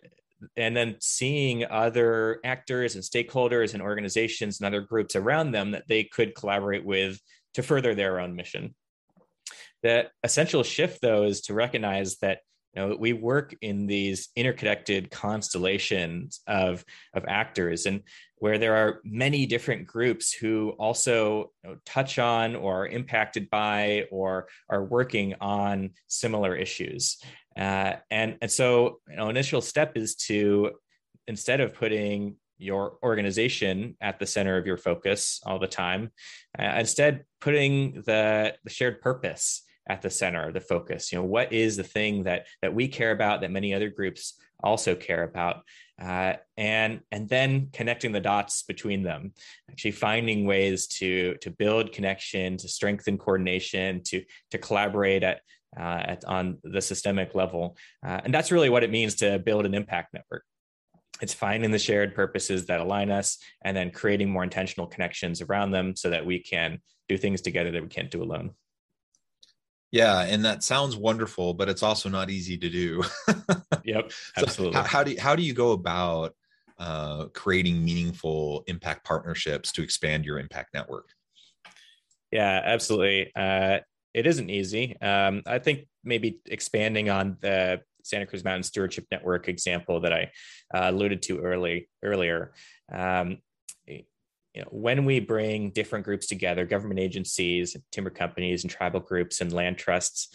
and 0.57 0.77
then 0.77 0.97
seeing 1.01 1.65
other 1.65 2.39
actors 2.45 2.95
and 2.95 3.03
stakeholders 3.03 3.75
and 3.75 3.83
organizations 3.83 4.61
and 4.61 4.67
other 4.67 4.81
groups 4.81 5.17
around 5.17 5.51
them 5.51 5.73
that 5.73 5.89
they 5.89 6.05
could 6.05 6.35
collaborate 6.35 6.85
with 6.85 7.21
to 7.55 7.63
further 7.63 7.95
their 7.95 8.21
own 8.21 8.37
mission. 8.37 8.75
The 9.83 10.11
essential 10.23 10.63
shift, 10.63 11.01
though, 11.03 11.25
is 11.25 11.43
to 11.43 11.55
recognize 11.55 12.19
that 12.19 12.41
you 12.75 12.83
know, 12.83 12.97
we 12.97 13.13
work 13.13 13.57
in 13.63 13.87
these 13.87 14.29
interconnected 14.37 15.11
constellations 15.11 16.41
of, 16.47 16.85
of 17.15 17.25
actors 17.27 17.87
and 17.87 18.03
where 18.37 18.59
there 18.59 18.77
are 18.77 19.01
many 19.05 19.47
different 19.47 19.87
groups 19.87 20.33
who 20.33 20.71
also 20.79 21.51
you 21.65 21.71
know, 21.71 21.77
touch 21.85 22.19
on 22.19 22.55
or 22.55 22.83
are 22.83 22.87
impacted 22.87 23.51
by 23.51 24.05
or 24.11 24.49
are 24.69 24.85
working 24.85 25.35
on 25.41 25.91
similar 26.07 26.55
issues. 26.55 27.19
Uh, 27.57 27.95
and, 28.11 28.37
and 28.41 28.51
so, 28.51 29.01
you 29.09 29.17
know, 29.17 29.29
initial 29.29 29.61
step 29.61 29.97
is 29.97 30.15
to, 30.15 30.71
instead 31.27 31.61
of 31.61 31.75
putting 31.75 32.37
your 32.59 32.99
organization 33.03 33.97
at 34.01 34.19
the 34.19 34.27
center 34.27 34.57
of 34.57 34.67
your 34.67 34.77
focus 34.77 35.41
all 35.45 35.59
the 35.59 35.67
time, 35.67 36.11
uh, 36.59 36.75
instead 36.79 37.25
putting 37.41 38.03
the, 38.03 38.55
the 38.65 38.71
shared 38.71 39.01
purpose 39.01 39.63
at 39.89 40.03
the 40.03 40.11
center 40.11 40.49
of 40.49 40.55
the 40.55 40.61
focus. 40.61 41.11
You 41.11 41.19
know 41.19 41.25
what 41.25 41.53
is 41.53 41.77
the 41.77 41.85
thing 41.85 42.25
that 42.25 42.47
that 42.63 42.75
we 42.75 42.89
care 42.89 43.11
about 43.11 43.41
that 43.41 43.51
many 43.51 43.75
other 43.75 43.89
groups 43.89 44.35
also 44.63 44.95
care 44.95 45.25
about? 45.25 45.63
Uh, 46.01 46.35
and 46.57 47.01
and 47.11 47.29
then 47.29 47.71
connecting 47.73 48.13
the 48.13 48.21
dots 48.21 48.63
between 48.63 49.03
them 49.03 49.33
actually 49.71 49.91
finding 49.91 50.47
ways 50.47 50.87
to 50.87 51.35
to 51.41 51.51
build 51.51 51.93
connection 51.93 52.57
to 52.57 52.69
strengthen 52.69 53.19
coordination 53.19 54.03
to 54.05 54.23
to 54.51 54.59
collaborate 54.59 55.25
at, 55.25 55.41
uh, 55.79 56.03
at 56.07 56.25
on 56.25 56.59
the 56.63 56.81
systemic 56.81 57.35
level. 57.35 57.77
Uh, 58.07 58.21
and 58.25 58.33
that's 58.33 58.53
really 58.53 58.71
what 58.71 58.85
it 58.85 58.91
means 58.91 59.17
to 59.17 59.39
build 59.39 59.67
an 59.67 59.75
impact 59.75 60.15
network. 60.15 60.45
It's 61.21 61.35
finding 61.35 61.73
the 61.73 61.81
shared 61.81 62.15
purposes 62.15 62.67
that 62.67 62.79
align 62.79 63.11
us 63.11 63.39
and 63.63 63.77
then 63.77 63.91
creating 63.91 64.31
more 64.31 64.45
intentional 64.45 64.87
connections 64.87 65.43
around 65.43 65.73
them 65.73 65.97
so 65.97 66.11
that 66.11 66.25
we 66.25 66.39
can 66.39 66.79
do 67.09 67.19
things 67.19 67.41
together 67.41 67.73
that 67.73 67.83
we 67.83 67.89
can't 67.89 68.11
do 68.11 68.23
alone 68.23 68.53
yeah, 69.91 70.21
and 70.21 70.45
that 70.45 70.63
sounds 70.63 70.97
wonderful, 70.97 71.55
but 71.55 71.69
it's 71.69 71.83
also 71.83 72.09
not 72.09 72.31
easy 72.31 72.59
to 72.59 72.69
do. 72.69 73.03
yep, 73.85 74.13
absolutely. 74.37 74.75
So 74.75 74.83
how, 74.83 74.85
how, 74.85 75.05
do 75.05 75.13
you, 75.13 75.21
how 75.21 75.37
do 75.37 75.43
you 75.43 75.55
go 75.55 75.73
about 75.73 76.35
uh, 76.79 77.27
creating 77.27 77.85
meaningful 77.85 78.65
impact 78.67 79.05
partnerships 79.05 79.73
to 79.73 79.83
expand 79.83 80.25
your 80.25 80.39
impact 80.39 80.75
network? 80.75 81.09
Yeah, 82.31 82.61
absolutely. 82.65 83.33
Uh, 83.35 83.79
it 84.13 84.27
isn't 84.27 84.51
easy. 84.51 85.01
Um, 85.01 85.43
I 85.47 85.59
think 85.59 85.87
maybe 86.05 86.41
expanding 86.47 87.09
on 87.09 87.39
the 87.41 87.81
Santa 88.03 88.27
Cruz 88.27 88.45
Mountain 88.45 88.65
Stewardship 88.65 89.07
Network 89.11 89.49
example 89.49 90.01
that 90.01 90.13
I 90.13 90.31
uh, 90.75 90.91
alluded 90.91 91.23
to 91.23 91.41
early 91.41 91.89
earlier. 92.03 92.53
Um, 92.93 93.39
you 94.59 94.65
know, 94.65 94.71
when 94.73 95.05
we 95.05 95.21
bring 95.21 95.71
different 95.71 96.05
groups 96.05 96.27
together, 96.27 96.67
government 96.67 96.99
agencies, 96.99 97.77
timber 97.93 98.11
companies, 98.11 98.65
and 98.65 98.71
tribal 98.71 98.99
groups 98.99 99.41
and 99.41 99.53
land 99.53 99.79
trusts, 99.79 100.35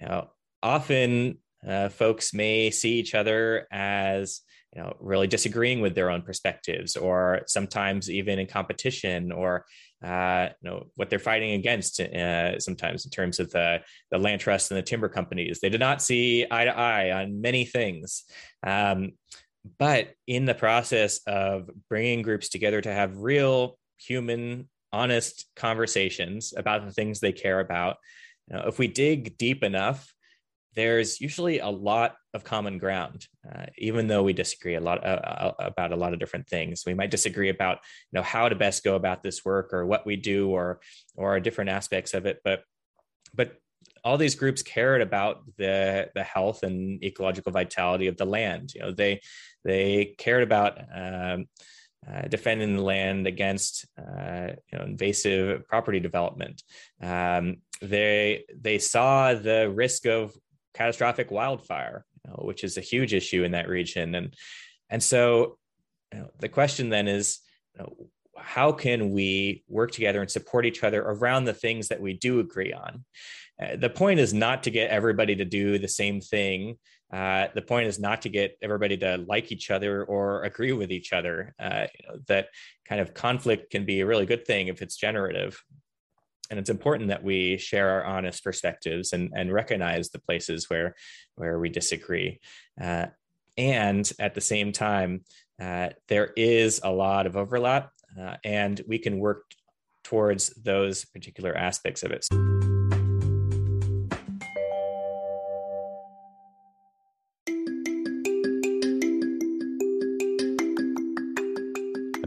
you 0.00 0.08
know, 0.08 0.30
often 0.64 1.38
uh, 1.64 1.88
folks 1.88 2.34
may 2.34 2.72
see 2.72 2.98
each 2.98 3.14
other 3.14 3.68
as 3.70 4.40
you 4.74 4.82
know 4.82 4.96
really 4.98 5.28
disagreeing 5.28 5.80
with 5.80 5.94
their 5.94 6.10
own 6.10 6.22
perspectives, 6.22 6.96
or 6.96 7.42
sometimes 7.46 8.10
even 8.10 8.40
in 8.40 8.48
competition, 8.48 9.30
or 9.30 9.64
uh, 10.04 10.48
you 10.60 10.68
know 10.68 10.86
what 10.96 11.08
they're 11.08 11.20
fighting 11.20 11.52
against. 11.52 12.00
Uh, 12.00 12.58
sometimes 12.58 13.04
in 13.04 13.12
terms 13.12 13.38
of 13.38 13.48
the 13.52 13.78
the 14.10 14.18
land 14.18 14.40
trusts 14.40 14.72
and 14.72 14.78
the 14.78 14.82
timber 14.82 15.08
companies, 15.08 15.60
they 15.60 15.68
do 15.68 15.78
not 15.78 16.02
see 16.02 16.44
eye 16.50 16.64
to 16.64 16.76
eye 16.76 17.12
on 17.12 17.40
many 17.40 17.64
things. 17.64 18.24
Um, 18.66 19.12
but 19.78 20.10
in 20.26 20.44
the 20.44 20.54
process 20.54 21.20
of 21.26 21.70
bringing 21.88 22.22
groups 22.22 22.48
together 22.48 22.80
to 22.80 22.92
have 22.92 23.16
real 23.18 23.78
human 23.98 24.68
honest 24.92 25.46
conversations 25.56 26.52
about 26.56 26.84
the 26.84 26.92
things 26.92 27.20
they 27.20 27.32
care 27.32 27.60
about 27.60 27.96
you 28.48 28.56
know, 28.56 28.64
if 28.66 28.78
we 28.78 28.88
dig 28.88 29.38
deep 29.38 29.62
enough 29.62 30.12
there's 30.74 31.20
usually 31.20 31.58
a 31.58 31.68
lot 31.68 32.16
of 32.34 32.44
common 32.44 32.78
ground 32.78 33.26
uh, 33.50 33.66
even 33.76 34.06
though 34.06 34.22
we 34.22 34.32
disagree 34.32 34.74
a 34.74 34.80
lot 34.80 35.04
uh, 35.04 35.08
uh, 35.08 35.52
about 35.58 35.92
a 35.92 35.96
lot 35.96 36.12
of 36.12 36.18
different 36.18 36.48
things. 36.48 36.84
We 36.86 36.94
might 36.94 37.10
disagree 37.10 37.48
about 37.48 37.78
you 38.10 38.18
know 38.18 38.22
how 38.22 38.48
to 38.48 38.54
best 38.54 38.84
go 38.84 38.94
about 38.94 39.22
this 39.22 39.44
work 39.44 39.74
or 39.74 39.84
what 39.84 40.06
we 40.06 40.16
do 40.16 40.48
or 40.50 40.80
or 41.16 41.38
different 41.40 41.70
aspects 41.70 42.14
of 42.14 42.26
it 42.26 42.40
but 42.44 42.62
but 43.34 43.56
all 44.04 44.16
these 44.16 44.34
groups 44.34 44.62
cared 44.62 45.00
about 45.00 45.42
the 45.56 46.10
the 46.14 46.22
health 46.22 46.62
and 46.62 47.02
ecological 47.04 47.52
vitality 47.52 48.08
of 48.08 48.16
the 48.16 48.24
land. 48.24 48.72
You 48.74 48.82
know, 48.82 48.92
they 48.92 49.20
they 49.64 50.14
cared 50.18 50.42
about 50.42 50.78
um, 50.94 51.46
uh, 52.08 52.22
defending 52.28 52.76
the 52.76 52.82
land 52.82 53.26
against 53.26 53.86
uh, 53.98 54.48
you 54.70 54.78
know, 54.78 54.84
invasive 54.84 55.66
property 55.68 56.00
development. 56.00 56.62
Um, 57.00 57.58
they 57.80 58.44
they 58.54 58.78
saw 58.78 59.34
the 59.34 59.70
risk 59.70 60.06
of 60.06 60.34
catastrophic 60.74 61.30
wildfire, 61.30 62.04
you 62.24 62.30
know, 62.30 62.42
which 62.44 62.64
is 62.64 62.76
a 62.76 62.80
huge 62.80 63.14
issue 63.14 63.44
in 63.44 63.52
that 63.52 63.68
region, 63.68 64.14
and 64.14 64.34
and 64.90 65.02
so 65.02 65.58
you 66.12 66.20
know, 66.20 66.30
the 66.38 66.48
question 66.48 66.88
then 66.88 67.08
is. 67.08 67.38
How 68.38 68.72
can 68.72 69.12
we 69.12 69.62
work 69.68 69.92
together 69.92 70.20
and 70.20 70.28
support 70.30 70.66
each 70.66 70.82
other 70.82 71.00
around 71.00 71.44
the 71.44 71.54
things 71.54 71.88
that 71.88 72.00
we 72.00 72.14
do 72.14 72.40
agree 72.40 72.72
on? 72.72 73.04
Uh, 73.62 73.76
the 73.76 73.90
point 73.90 74.18
is 74.18 74.34
not 74.34 74.62
to 74.64 74.70
get 74.70 74.90
everybody 74.90 75.36
to 75.36 75.44
do 75.44 75.78
the 75.78 75.88
same 75.88 76.20
thing. 76.20 76.76
Uh, 77.12 77.48
the 77.54 77.62
point 77.62 77.86
is 77.86 77.98
not 77.98 78.22
to 78.22 78.28
get 78.28 78.56
everybody 78.62 78.96
to 78.96 79.18
like 79.28 79.52
each 79.52 79.70
other 79.70 80.04
or 80.04 80.44
agree 80.44 80.72
with 80.72 80.90
each 80.90 81.12
other. 81.12 81.54
Uh, 81.60 81.86
you 81.98 82.08
know, 82.08 82.18
that 82.26 82.48
kind 82.88 83.00
of 83.00 83.12
conflict 83.12 83.70
can 83.70 83.84
be 83.84 84.00
a 84.00 84.06
really 84.06 84.26
good 84.26 84.46
thing 84.46 84.68
if 84.68 84.80
it's 84.80 84.96
generative. 84.96 85.62
And 86.50 86.58
it's 86.58 86.70
important 86.70 87.08
that 87.08 87.22
we 87.22 87.58
share 87.58 87.90
our 87.90 88.04
honest 88.04 88.42
perspectives 88.42 89.12
and, 89.12 89.30
and 89.34 89.52
recognize 89.52 90.10
the 90.10 90.20
places 90.20 90.68
where, 90.68 90.94
where 91.36 91.58
we 91.58 91.68
disagree. 91.68 92.40
Uh, 92.80 93.06
and 93.56 94.10
at 94.18 94.34
the 94.34 94.40
same 94.40 94.72
time, 94.72 95.24
uh, 95.60 95.90
there 96.08 96.32
is 96.36 96.80
a 96.82 96.90
lot 96.90 97.26
of 97.26 97.36
overlap 97.36 97.90
uh, 98.18 98.36
and 98.44 98.80
we 98.88 98.98
can 98.98 99.18
work 99.18 99.44
towards 100.02 100.48
those 100.62 101.04
particular 101.04 101.56
aspects 101.56 102.02
of 102.02 102.10
it. 102.10 102.26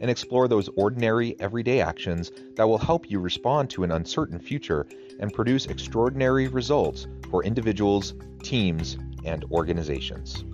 and 0.00 0.10
explore 0.10 0.48
those 0.48 0.68
ordinary, 0.76 1.38
everyday 1.40 1.80
actions 1.80 2.30
that 2.56 2.66
will 2.68 2.78
help 2.78 3.10
you 3.10 3.20
respond 3.20 3.70
to 3.70 3.84
an 3.84 3.92
uncertain 3.92 4.38
future 4.38 4.86
and 5.20 5.32
produce 5.32 5.66
extraordinary 5.66 6.48
results 6.48 7.06
for 7.30 7.44
individuals, 7.44 8.14
teams, 8.42 8.98
and 9.24 9.44
organizations. 9.44 10.44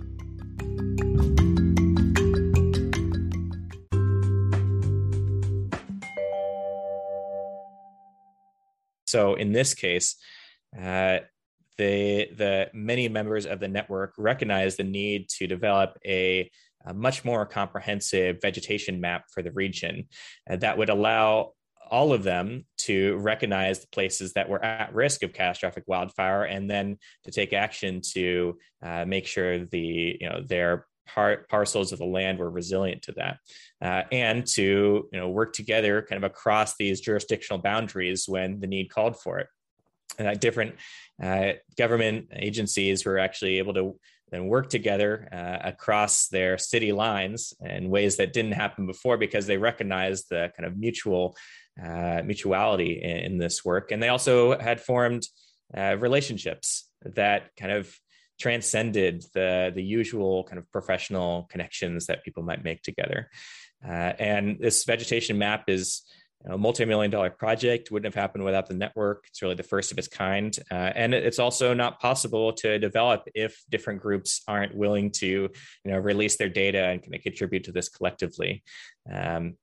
So 9.05 9.35
in 9.35 9.51
this 9.51 9.75
case, 9.75 10.15
uh, 10.75 11.19
the 11.77 12.29
the 12.35 12.69
many 12.73 13.07
members 13.09 13.45
of 13.45 13.59
the 13.59 13.67
network 13.67 14.13
recognize 14.17 14.75
the 14.75 14.83
need 14.83 15.29
to 15.37 15.45
develop 15.45 15.99
a, 16.03 16.49
a 16.85 16.93
much 16.93 17.23
more 17.23 17.45
comprehensive 17.45 18.37
vegetation 18.41 18.99
map 18.99 19.25
for 19.31 19.41
the 19.41 19.51
region 19.51 20.07
uh, 20.49 20.55
that 20.57 20.77
would 20.77 20.89
allow 20.89 21.53
all 21.89 22.13
of 22.13 22.23
them 22.23 22.65
to 22.77 23.17
recognize 23.17 23.79
the 23.79 23.87
places 23.87 24.33
that 24.33 24.49
were 24.49 24.63
at 24.63 24.93
risk 24.93 25.21
of 25.23 25.33
catastrophic 25.33 25.83
wildfire 25.85 26.43
and 26.43 26.69
then 26.69 26.97
to 27.23 27.31
take 27.31 27.53
action 27.53 28.01
to 28.01 28.57
uh, 28.81 29.05
make 29.05 29.27
sure 29.27 29.65
the 29.65 30.17
you 30.19 30.29
know 30.29 30.41
their 30.45 30.87
par- 31.07 31.45
parcels 31.49 31.91
of 31.91 31.99
the 31.99 32.05
land 32.05 32.39
were 32.39 32.49
resilient 32.49 33.01
to 33.03 33.11
that 33.13 33.37
uh, 33.81 34.03
and 34.11 34.45
to 34.45 35.07
you 35.11 35.19
know 35.19 35.29
work 35.29 35.53
together 35.53 36.01
kind 36.01 36.23
of 36.23 36.29
across 36.29 36.75
these 36.77 37.01
jurisdictional 37.01 37.61
boundaries 37.61 38.25
when 38.27 38.59
the 38.59 38.67
need 38.67 38.89
called 38.89 39.19
for 39.19 39.39
it. 39.39 39.47
And 40.19 40.27
uh, 40.27 40.33
different 40.35 40.75
uh, 41.21 41.53
government 41.77 42.27
agencies 42.33 43.03
were 43.05 43.17
actually 43.17 43.57
able 43.57 43.73
to 43.73 43.99
then 44.33 44.47
work 44.47 44.69
together 44.69 45.27
uh, 45.31 45.69
across 45.69 46.27
their 46.27 46.57
city 46.57 46.91
lines 46.91 47.53
in 47.61 47.89
ways 47.89 48.17
that 48.17 48.33
didn't 48.33 48.53
happen 48.53 48.87
before 48.87 49.17
because 49.17 49.45
they 49.45 49.57
recognized 49.57 50.25
the 50.29 50.51
kind 50.57 50.65
of 50.65 50.77
mutual 50.77 51.35
uh, 51.81 52.21
mutuality 52.23 53.01
in, 53.01 53.17
in, 53.17 53.37
this 53.37 53.63
work 53.65 53.91
and 53.91 54.01
they 54.01 54.09
also 54.09 54.57
had 54.59 54.79
formed 54.79 55.27
uh, 55.75 55.95
relationships 55.99 56.89
that 57.03 57.49
kind 57.57 57.71
of 57.71 57.95
transcended 58.39 59.23
the 59.33 59.71
the 59.73 59.83
usual 59.83 60.43
kind 60.43 60.59
of 60.59 60.71
professional 60.71 61.47
connections 61.51 62.07
that 62.07 62.23
people 62.23 62.43
might 62.43 62.63
make 62.63 62.81
together. 62.81 63.29
Uh, 63.85 64.13
and 64.19 64.59
this 64.59 64.85
vegetation 64.85 65.37
map 65.37 65.65
is 65.67 66.03
a 66.45 66.57
multi-million 66.57 67.09
dollar 67.09 67.29
project 67.29 67.89
wouldn't 67.91 68.13
have 68.13 68.21
happened 68.21 68.43
without 68.43 68.67
the 68.67 68.73
network. 68.73 69.25
It's 69.29 69.41
really 69.41 69.55
the 69.55 69.63
first 69.63 69.91
of 69.91 69.97
its 69.97 70.07
kind. 70.07 70.55
Uh, 70.69 70.91
and 70.95 71.13
it's 71.13 71.39
also 71.39 71.73
not 71.73 71.99
possible 71.99 72.51
to 72.53 72.79
develop 72.79 73.23
if 73.33 73.61
different 73.69 74.01
groups 74.01 74.41
aren't 74.47 74.75
willing 74.75 75.11
to 75.11 75.27
you 75.27 75.49
know 75.85 75.99
release 75.99 76.35
their 76.37 76.49
data 76.49 76.83
and 76.83 77.01
kind 77.01 77.15
of 77.15 77.21
contribute 77.21 77.65
to 77.65 77.71
this 77.71 77.89
collectively. 77.89 78.63
Um, 79.11 79.57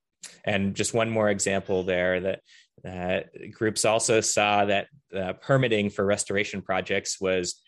and 0.45 0.75
just 0.75 0.95
one 0.95 1.11
more 1.11 1.31
example 1.31 1.83
there 1.83 2.21
that 2.21 2.41
uh, 2.87 3.21
groups 3.53 3.85
also 3.85 4.21
saw 4.21 4.65
that 4.65 4.89
uh, 5.15 5.35
permitting 5.35 5.91
for 5.91 6.05
restoration 6.05 6.63
projects 6.63 7.21
was 7.21 7.63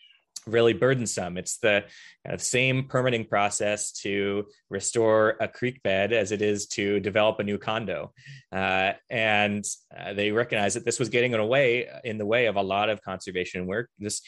really 0.47 0.73
burdensome. 0.73 1.37
It's 1.37 1.59
the 1.59 1.85
kind 2.25 2.35
of 2.35 2.43
same 2.43 2.85
permitting 2.89 3.27
process 3.27 3.93
to 4.03 4.47
restore 4.71 5.37
a 5.41 5.49
creek 5.49 5.83
bed 5.83 6.13
as 6.13 6.33
it 6.33 6.43
is 6.43 6.67
to 6.69 7.01
develop 7.01 7.39
a 7.41 7.45
new 7.45 7.59
condo. 7.59 8.13
Uh, 8.51 8.93
and 9.11 9.65
uh, 9.97 10.13
they 10.15 10.33
recognized 10.33 10.77
that 10.77 10.85
this 10.85 10.99
was 10.99 11.09
getting 11.09 11.33
in 11.33 11.41
a 11.41 11.47
way 11.47 11.89
in 12.05 12.19
the 12.19 12.27
way 12.27 12.47
of 12.47 12.57
a 12.57 12.63
lot 12.63 12.89
of 12.89 13.03
conservation 13.03 13.67
work. 13.67 13.89
This 13.99 14.23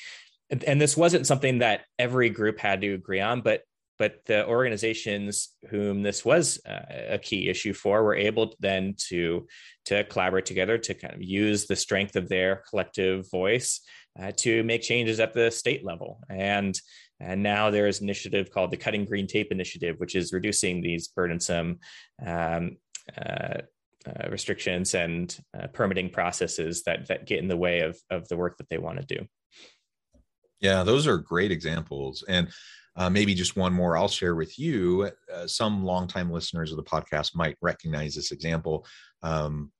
and 0.66 0.80
this 0.80 0.96
wasn't 0.96 1.26
something 1.26 1.58
that 1.58 1.82
every 1.98 2.28
group 2.30 2.58
had 2.58 2.82
to 2.82 2.94
agree 2.94 3.20
on, 3.20 3.40
but 3.40 3.62
but 3.98 4.24
the 4.26 4.46
organizations 4.46 5.50
whom 5.70 6.02
this 6.02 6.24
was 6.24 6.60
uh, 6.66 6.82
a 7.10 7.18
key 7.18 7.48
issue 7.48 7.72
for 7.72 8.02
were 8.02 8.14
able 8.14 8.54
then 8.60 8.94
to 9.08 9.46
to 9.86 10.04
collaborate 10.04 10.46
together 10.46 10.78
to 10.78 10.94
kind 10.94 11.14
of 11.14 11.22
use 11.22 11.66
the 11.66 11.76
strength 11.76 12.16
of 12.16 12.28
their 12.28 12.62
collective 12.68 13.30
voice 13.30 13.80
uh, 14.20 14.32
to 14.36 14.62
make 14.64 14.82
changes 14.82 15.20
at 15.20 15.32
the 15.32 15.50
state 15.50 15.84
level. 15.84 16.20
And, 16.28 16.78
and 17.20 17.42
now 17.42 17.70
there 17.70 17.86
is 17.86 18.00
an 18.00 18.06
initiative 18.06 18.50
called 18.50 18.70
the 18.70 18.76
Cutting 18.76 19.04
Green 19.04 19.26
Tape 19.26 19.50
Initiative, 19.50 19.96
which 19.98 20.14
is 20.14 20.32
reducing 20.32 20.80
these 20.80 21.08
burdensome 21.08 21.78
um, 22.24 22.76
uh, 23.16 23.58
uh, 24.06 24.28
restrictions 24.30 24.94
and 24.94 25.36
uh, 25.58 25.66
permitting 25.68 26.10
processes 26.10 26.82
that, 26.84 27.08
that 27.08 27.26
get 27.26 27.38
in 27.38 27.48
the 27.48 27.56
way 27.56 27.80
of, 27.80 27.98
of 28.10 28.28
the 28.28 28.36
work 28.36 28.58
that 28.58 28.68
they 28.68 28.78
want 28.78 29.00
to 29.00 29.16
do. 29.16 29.26
Yeah, 30.60 30.82
those 30.82 31.06
are 31.06 31.18
great 31.18 31.50
examples. 31.50 32.24
And 32.28 32.48
uh, 32.96 33.10
maybe 33.10 33.34
just 33.34 33.56
one 33.56 33.72
more 33.72 33.96
I'll 33.96 34.08
share 34.08 34.34
with 34.34 34.58
you. 34.58 35.10
Uh, 35.32 35.46
some 35.46 35.84
longtime 35.84 36.30
listeners 36.30 36.70
of 36.70 36.76
the 36.76 36.84
podcast 36.84 37.34
might 37.34 37.56
recognize 37.60 38.14
this 38.14 38.30
example. 38.30 38.86
Um, 39.22 39.72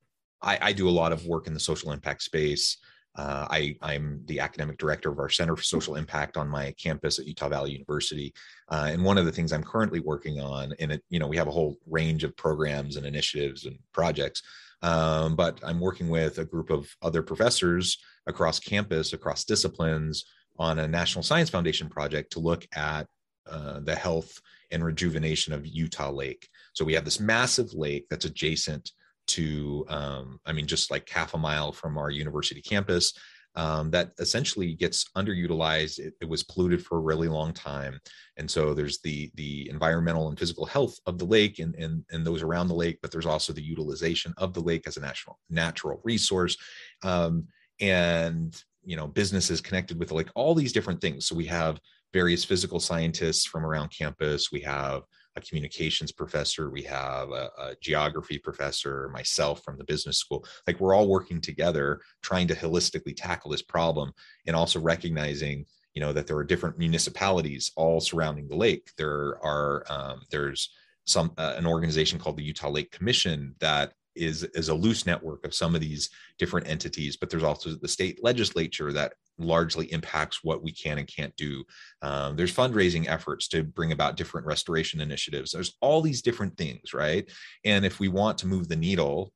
I, 0.42 0.59
I, 0.61 0.73
do 0.73 0.88
a 0.88 0.90
lot 0.90 1.12
of 1.12 1.25
work 1.27 1.47
in 1.47 1.55
the 1.55 1.61
social 1.61 1.92
impact 1.92 2.23
space. 2.23 2.79
Uh, 3.16 3.46
I, 3.48 3.77
I'm 3.81 4.22
the 4.27 4.40
academic 4.40 4.77
director 4.77 5.11
of 5.11 5.18
our 5.18 5.29
Center 5.29 5.57
for 5.57 5.62
Social 5.62 5.96
Impact 5.96 6.37
on 6.37 6.48
my 6.48 6.72
campus 6.72 7.18
at 7.18 7.27
Utah 7.27 7.48
Valley 7.48 7.72
University. 7.72 8.35
Uh, 8.68 8.88
and 8.90 9.05
one 9.05 9.18
of 9.18 9.24
the 9.24 9.33
things 9.33 9.53
I'm 9.53 9.62
currently 9.62 10.00
working 10.00 10.40
on, 10.40 10.74
and 10.81 10.92
it, 10.92 11.05
you 11.11 11.20
know, 11.20 11.29
we 11.29 11.37
have 11.37 11.46
a 11.46 11.53
whole 11.53 11.77
range 11.87 12.24
of 12.24 12.37
programs 12.37 12.96
and 12.96 13.07
initiatives 13.07 13.66
and 13.66 13.79
projects, 13.92 14.42
um, 14.83 15.37
but 15.37 15.61
I'm 15.64 15.81
working 15.81 16.09
with 16.09 16.38
a 16.38 16.44
group 16.44 16.70
of 16.70 16.88
other 17.03 17.22
professors 17.22 17.98
across 18.27 18.59
campus, 18.59 19.12
across 19.12 19.44
disciplines, 19.44 20.24
on 20.59 20.79
a 20.79 20.88
National 20.88 21.22
Science 21.22 21.50
Foundation 21.50 21.88
project 21.88 22.33
to 22.33 22.40
look 22.40 22.66
at 22.74 23.07
uh, 23.50 23.81
the 23.81 23.94
health 23.94 24.40
and 24.70 24.85
rejuvenation 24.85 25.53
of 25.53 25.66
Utah 25.66 26.11
Lake. 26.11 26.48
So 26.72 26.85
we 26.85 26.94
have 26.94 27.05
this 27.05 27.20
massive 27.20 27.72
lake 27.74 28.07
that's 28.09 28.24
adjacent 28.24 28.92
to, 29.29 29.85
um, 29.89 30.41
I 30.47 30.53
mean, 30.53 30.67
just 30.67 30.91
like 30.91 31.09
half 31.09 31.35
a 31.35 31.39
mile 31.39 31.73
from 31.73 31.99
our 31.99 32.11
university 32.11 32.63
campus. 32.63 33.13
Um, 33.57 33.93
that 33.93 34.11
essentially 34.19 34.75
gets 34.75 35.05
underutilized. 35.17 36.01
It, 36.01 36.15
it, 36.21 36.29
was 36.29 36.43
polluted 36.43 36.85
for 36.85 36.99
a 36.99 37.03
really 37.03 37.29
long 37.29 37.53
time, 37.53 38.01
and 38.37 38.51
so 38.51 38.75
there's 38.75 38.99
the 39.03 39.31
the 39.37 39.71
environmental 39.71 40.29
and 40.29 40.37
physical 40.37 40.67
health 40.67 40.99
of 41.07 41.19
the 41.19 41.25
lake 41.25 41.61
and 41.61 41.73
and, 41.77 42.05
and 42.11 42.27
those 42.27 42.43
around 42.43 42.67
the 42.67 42.75
lake, 42.75 42.99
but 43.01 43.13
there's 43.13 43.27
also 43.27 43.53
the 43.53 43.63
utilization 43.63 44.35
of 44.39 44.55
the 44.55 44.61
lake 44.61 44.89
as 44.89 44.97
a 44.97 45.01
national 45.01 45.39
natural 45.51 46.01
resource, 46.03 46.57
um, 47.05 47.47
and 47.79 48.61
you 48.83 48.97
know 48.97 49.07
businesses 49.07 49.61
connected 49.61 50.01
with 50.01 50.11
like 50.11 50.31
all 50.35 50.57
these 50.57 50.73
different 50.73 51.01
things. 51.01 51.27
So 51.27 51.37
we 51.37 51.47
have 51.47 51.79
various 52.13 52.45
physical 52.45 52.81
scientists 52.81 53.45
from 53.45 53.65
around 53.65 53.91
campus. 53.97 54.51
We 54.51 54.61
have 54.63 55.03
a 55.37 55.40
communications 55.40 56.12
professor, 56.12 56.70
we 56.70 56.83
have 56.83 57.31
a, 57.31 57.51
a, 57.59 57.75
geography 57.81 58.38
professor, 58.38 59.09
myself 59.12 59.62
from 59.64 59.77
the 59.77 59.85
business 59.85 60.18
school. 60.18 60.44
Like 60.66 60.81
we're 60.81 60.94
all 60.94 61.09
working 61.09 61.40
together 61.40 62.01
trying 62.23 62.49
to 62.49 62.55
holistically 62.55 63.14
tackle 63.16 63.51
this 63.51 63.62
problem 63.62 64.12
and 64.47 64.55
also 64.55 64.81
recognizing, 64.81 65.66
you 65.94 66.01
know, 66.01 66.12
that 66.12 66.27
there 66.27 66.37
are 66.37 66.44
different 66.44 66.79
municipalities 66.79 67.73
all 67.77 68.01
surrounding 68.01 68.49
the 68.49 68.57
lake. 68.57 68.90
There 68.97 69.38
are 69.44 69.85
um, 69.88 70.23
there's 70.31 70.70
some 71.05 71.33
uh, 71.37 71.55
an 71.57 71.66
organization 71.66 72.18
called 72.18 72.37
the 72.37 72.44
Utah 72.44 72.70
Lake 72.70 72.90
Commission 72.90 73.55
that 73.61 73.92
is 74.14 74.44
is 74.55 74.68
a 74.68 74.75
loose 74.75 75.07
network 75.07 75.44
of 75.44 75.55
some 75.55 75.75
of 75.75 75.81
these 75.81 76.09
different 76.38 76.68
entities 76.68 77.16
but 77.16 77.29
there's 77.29 77.42
also 77.42 77.70
the 77.70 77.88
state 77.88 78.23
legislature 78.23 78.92
that 78.92 79.14
largely 79.38 79.87
impacts 79.92 80.44
what 80.44 80.62
we 80.62 80.73
can 80.73 80.99
and 80.99 81.09
can't 81.09 81.35
do. 81.37 81.64
Um, 82.03 82.37
there's 82.37 82.55
fundraising 82.55 83.09
efforts 83.09 83.49
to 83.49 83.62
bring 83.62 83.92
about 83.92 84.16
different 84.16 84.47
restoration 84.47 85.01
initiatives. 85.01 85.51
There's 85.51 85.77
all 85.81 86.01
these 86.01 86.23
different 86.23 86.57
things 86.57 86.94
right? 86.94 87.31
And 87.64 87.85
if 87.85 88.01
we 88.01 88.09
want 88.09 88.38
to 88.38 88.47
move 88.47 88.68
the 88.68 88.77
needle 88.77 89.33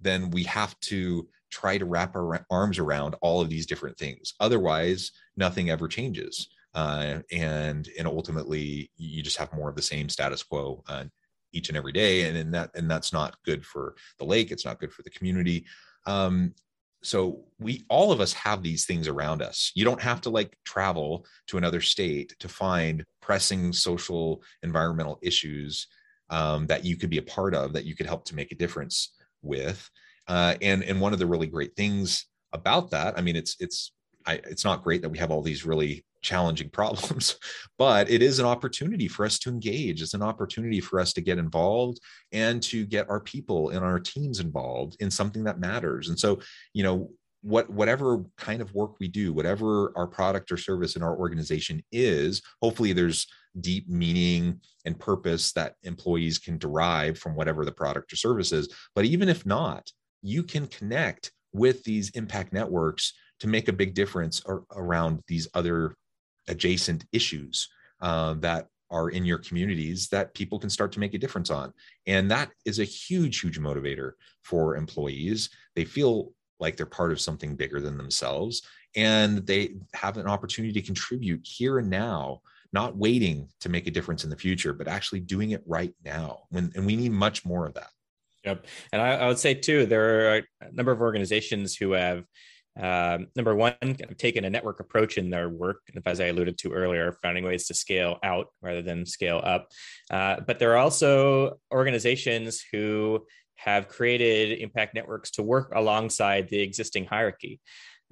then 0.00 0.30
we 0.30 0.44
have 0.44 0.78
to 0.80 1.26
try 1.50 1.78
to 1.78 1.86
wrap 1.86 2.14
our 2.14 2.44
arms 2.50 2.78
around 2.78 3.14
all 3.22 3.40
of 3.40 3.48
these 3.48 3.66
different 3.66 3.96
things. 3.96 4.34
Otherwise 4.40 5.12
nothing 5.36 5.70
ever 5.70 5.88
changes. 5.88 6.48
Uh, 6.74 7.20
and 7.32 7.88
and 7.98 8.06
ultimately 8.06 8.90
you 8.96 9.22
just 9.22 9.38
have 9.38 9.52
more 9.54 9.70
of 9.70 9.76
the 9.76 9.82
same 9.82 10.08
status 10.08 10.42
quo 10.42 10.82
uh, 10.88 11.04
each 11.52 11.68
and 11.68 11.78
every 11.78 11.92
day. 11.92 12.28
And, 12.28 12.36
and 12.36 12.52
that 12.52 12.70
and 12.74 12.90
that's 12.90 13.12
not 13.12 13.36
good 13.44 13.64
for 13.64 13.94
the 14.18 14.24
lake. 14.24 14.50
It's 14.50 14.64
not 14.66 14.80
good 14.80 14.92
for 14.92 15.02
the 15.02 15.10
community. 15.10 15.64
Um, 16.06 16.54
so 17.02 17.44
we 17.58 17.84
all 17.88 18.12
of 18.12 18.20
us 18.20 18.32
have 18.32 18.62
these 18.62 18.86
things 18.86 19.08
around 19.08 19.42
us. 19.42 19.70
You 19.74 19.84
don't 19.84 20.00
have 20.00 20.20
to 20.22 20.30
like 20.30 20.56
travel 20.64 21.26
to 21.48 21.58
another 21.58 21.80
state 21.80 22.34
to 22.40 22.48
find 22.48 23.04
pressing 23.22 23.72
social 23.72 24.42
environmental 24.62 25.18
issues 25.22 25.86
um, 26.30 26.66
that 26.66 26.84
you 26.84 26.96
could 26.96 27.10
be 27.10 27.18
a 27.18 27.22
part 27.22 27.54
of 27.54 27.72
that 27.72 27.84
you 27.84 27.94
could 27.94 28.06
help 28.06 28.24
to 28.26 28.34
make 28.34 28.50
a 28.50 28.56
difference 28.56 29.14
with. 29.42 29.88
Uh, 30.26 30.54
and 30.62 30.82
and 30.82 31.00
one 31.00 31.12
of 31.12 31.18
the 31.18 31.26
really 31.26 31.46
great 31.46 31.76
things 31.76 32.26
about 32.52 32.90
that 32.90 33.16
i 33.18 33.20
mean 33.20 33.36
it's 33.36 33.56
it's 33.60 33.92
I, 34.26 34.34
it's 34.44 34.64
not 34.64 34.82
great 34.82 35.02
that 35.02 35.08
we 35.08 35.18
have 35.18 35.30
all 35.30 35.42
these 35.42 35.64
really 35.64 36.04
challenging 36.22 36.70
problems 36.72 37.36
but 37.78 38.10
it 38.10 38.22
is 38.22 38.38
an 38.38 38.46
opportunity 38.46 39.08
for 39.08 39.24
us 39.24 39.38
to 39.40 39.50
engage. 39.50 40.02
It's 40.02 40.14
an 40.14 40.22
opportunity 40.22 40.80
for 40.80 40.98
us 40.98 41.12
to 41.14 41.20
get 41.20 41.38
involved 41.38 42.00
and 42.32 42.62
to 42.64 42.86
get 42.86 43.08
our 43.10 43.20
people 43.20 43.70
and 43.70 43.84
our 43.84 44.00
teams 44.00 44.40
involved 44.40 44.96
in 45.00 45.10
something 45.10 45.44
that 45.44 45.60
matters. 45.60 46.08
And 46.08 46.18
so 46.18 46.40
you 46.72 46.82
know 46.82 47.10
what 47.42 47.68
whatever 47.70 48.24
kind 48.38 48.60
of 48.60 48.74
work 48.74 48.98
we 48.98 49.08
do 49.08 49.32
whatever 49.32 49.92
our 49.96 50.06
product 50.06 50.50
or 50.50 50.56
service 50.56 50.96
in 50.96 51.02
our 51.02 51.16
organization 51.16 51.80
is 51.92 52.42
hopefully 52.60 52.92
there's 52.92 53.26
deep 53.60 53.88
meaning 53.88 54.60
and 54.84 54.98
purpose 54.98 55.52
that 55.52 55.74
employees 55.82 56.38
can 56.38 56.58
derive 56.58 57.18
from 57.18 57.36
whatever 57.36 57.64
the 57.64 57.72
product 57.72 58.12
or 58.12 58.16
service 58.16 58.52
is. 58.52 58.68
But 58.94 59.04
even 59.04 59.28
if 59.28 59.46
not 59.46 59.90
you 60.22 60.42
can 60.42 60.66
connect 60.66 61.30
with 61.52 61.84
these 61.84 62.10
impact 62.10 62.52
networks 62.52 63.12
to 63.40 63.48
make 63.48 63.68
a 63.68 63.72
big 63.72 63.94
difference 63.94 64.42
around 64.74 65.22
these 65.28 65.46
other 65.54 65.94
adjacent 66.48 67.04
issues 67.12 67.68
uh, 68.00 68.34
that 68.34 68.68
are 68.90 69.10
in 69.10 69.24
your 69.24 69.38
communities 69.38 70.08
that 70.08 70.34
people 70.34 70.58
can 70.58 70.70
start 70.70 70.92
to 70.92 71.00
make 71.00 71.14
a 71.14 71.18
difference 71.18 71.50
on. 71.50 71.72
And 72.06 72.30
that 72.30 72.50
is 72.64 72.78
a 72.78 72.84
huge, 72.84 73.40
huge 73.40 73.58
motivator 73.58 74.12
for 74.42 74.76
employees. 74.76 75.50
They 75.74 75.84
feel 75.84 76.32
like 76.60 76.76
they're 76.76 76.86
part 76.86 77.12
of 77.12 77.20
something 77.20 77.56
bigger 77.56 77.80
than 77.80 77.96
themselves 77.96 78.62
and 78.94 79.46
they 79.46 79.74
have 79.92 80.16
an 80.16 80.26
opportunity 80.26 80.72
to 80.72 80.86
contribute 80.86 81.46
here 81.46 81.78
and 81.78 81.90
now 81.90 82.40
not 82.72 82.96
waiting 82.96 83.48
to 83.60 83.68
make 83.68 83.86
a 83.86 83.90
difference 83.90 84.24
in 84.24 84.30
the 84.30 84.36
future 84.36 84.72
but 84.72 84.88
actually 84.88 85.20
doing 85.20 85.50
it 85.50 85.62
right 85.66 85.94
now 86.04 86.40
when, 86.50 86.72
and 86.74 86.86
we 86.86 86.96
need 86.96 87.12
much 87.12 87.44
more 87.44 87.66
of 87.66 87.74
that 87.74 87.90
yep 88.44 88.66
and 88.92 89.00
I, 89.00 89.16
I 89.16 89.28
would 89.28 89.38
say 89.38 89.54
too 89.54 89.86
there 89.86 90.34
are 90.34 90.42
a 90.62 90.72
number 90.72 90.92
of 90.92 91.00
organizations 91.00 91.76
who 91.76 91.92
have 91.92 92.24
um, 92.80 93.28
number 93.34 93.54
one, 93.54 93.74
kind 93.80 94.10
of 94.10 94.16
taken 94.16 94.44
a 94.44 94.50
network 94.50 94.80
approach 94.80 95.16
in 95.16 95.30
their 95.30 95.48
work, 95.48 95.80
as 96.04 96.20
I 96.20 96.26
alluded 96.26 96.58
to 96.58 96.72
earlier, 96.72 97.16
finding 97.22 97.44
ways 97.44 97.66
to 97.68 97.74
scale 97.74 98.18
out 98.22 98.48
rather 98.60 98.82
than 98.82 99.06
scale 99.06 99.40
up. 99.42 99.68
Uh, 100.10 100.40
but 100.46 100.58
there 100.58 100.72
are 100.72 100.78
also 100.78 101.58
organizations 101.72 102.62
who 102.72 103.24
have 103.56 103.88
created 103.88 104.58
impact 104.58 104.94
networks 104.94 105.30
to 105.32 105.42
work 105.42 105.72
alongside 105.74 106.48
the 106.48 106.60
existing 106.60 107.06
hierarchy. 107.06 107.60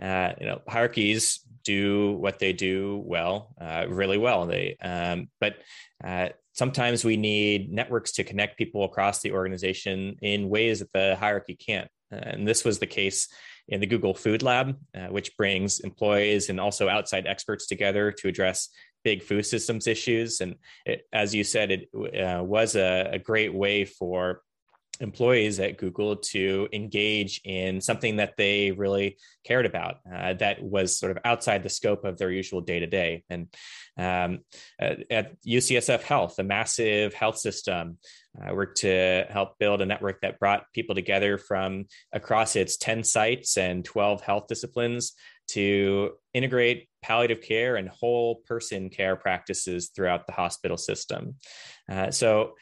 Uh, 0.00 0.32
you 0.40 0.46
know, 0.46 0.60
hierarchies 0.66 1.40
do 1.62 2.12
what 2.12 2.38
they 2.38 2.52
do 2.52 3.02
well, 3.06 3.54
uh, 3.60 3.86
really 3.88 4.18
well. 4.18 4.46
They, 4.46 4.76
um, 4.82 5.28
but 5.40 5.56
uh, 6.02 6.30
sometimes 6.52 7.04
we 7.04 7.16
need 7.16 7.70
networks 7.70 8.12
to 8.12 8.24
connect 8.24 8.58
people 8.58 8.84
across 8.84 9.20
the 9.20 9.32
organization 9.32 10.16
in 10.20 10.48
ways 10.48 10.80
that 10.80 10.92
the 10.92 11.16
hierarchy 11.16 11.54
can't. 11.54 11.88
And 12.10 12.46
this 12.46 12.64
was 12.64 12.78
the 12.78 12.86
case 12.86 13.28
in 13.68 13.80
the 13.80 13.86
Google 13.86 14.14
Food 14.14 14.42
Lab, 14.42 14.76
uh, 14.94 15.06
which 15.06 15.36
brings 15.36 15.80
employees 15.80 16.50
and 16.50 16.60
also 16.60 16.88
outside 16.88 17.26
experts 17.26 17.66
together 17.66 18.12
to 18.12 18.28
address 18.28 18.68
big 19.04 19.22
food 19.22 19.44
systems 19.44 19.86
issues. 19.86 20.40
And 20.40 20.56
it, 20.84 21.06
as 21.12 21.34
you 21.34 21.44
said, 21.44 21.70
it 21.70 21.88
uh, 21.94 22.42
was 22.42 22.76
a, 22.76 23.10
a 23.12 23.18
great 23.18 23.54
way 23.54 23.84
for 23.84 24.40
employees 25.00 25.58
at 25.60 25.76
Google 25.76 26.16
to 26.16 26.68
engage 26.72 27.40
in 27.44 27.80
something 27.80 28.16
that 28.16 28.34
they 28.36 28.70
really 28.70 29.16
cared 29.44 29.66
about 29.66 29.96
uh, 30.12 30.34
that 30.34 30.62
was 30.62 30.98
sort 30.98 31.12
of 31.12 31.18
outside 31.24 31.62
the 31.62 31.68
scope 31.68 32.04
of 32.04 32.18
their 32.18 32.30
usual 32.30 32.60
day 32.60 32.80
to 32.80 32.86
day. 32.86 33.24
And 33.28 33.48
um, 33.98 34.40
at, 34.78 35.10
at, 35.10 35.42
UCSF 35.42 36.02
Health, 36.02 36.38
a 36.38 36.44
massive 36.44 37.14
health 37.14 37.38
system, 37.38 37.98
I 38.40 38.50
uh, 38.50 38.54
worked 38.54 38.78
to 38.78 39.26
help 39.30 39.58
build 39.58 39.80
a 39.80 39.86
network 39.86 40.20
that 40.22 40.38
brought 40.38 40.64
people 40.72 40.94
together 40.94 41.38
from 41.38 41.86
across 42.12 42.56
its 42.56 42.76
10 42.76 43.04
sites 43.04 43.56
and 43.56 43.84
12 43.84 44.22
health 44.22 44.46
disciplines 44.48 45.12
to 45.46 46.12
integrate 46.32 46.88
palliative 47.02 47.42
care 47.42 47.76
and 47.76 47.88
whole 47.88 48.36
person 48.46 48.88
care 48.88 49.14
practices 49.14 49.90
throughout 49.94 50.26
the 50.26 50.32
hospital 50.32 50.76
system. 50.76 51.34
Uh, 51.90 52.10
so, 52.10 52.54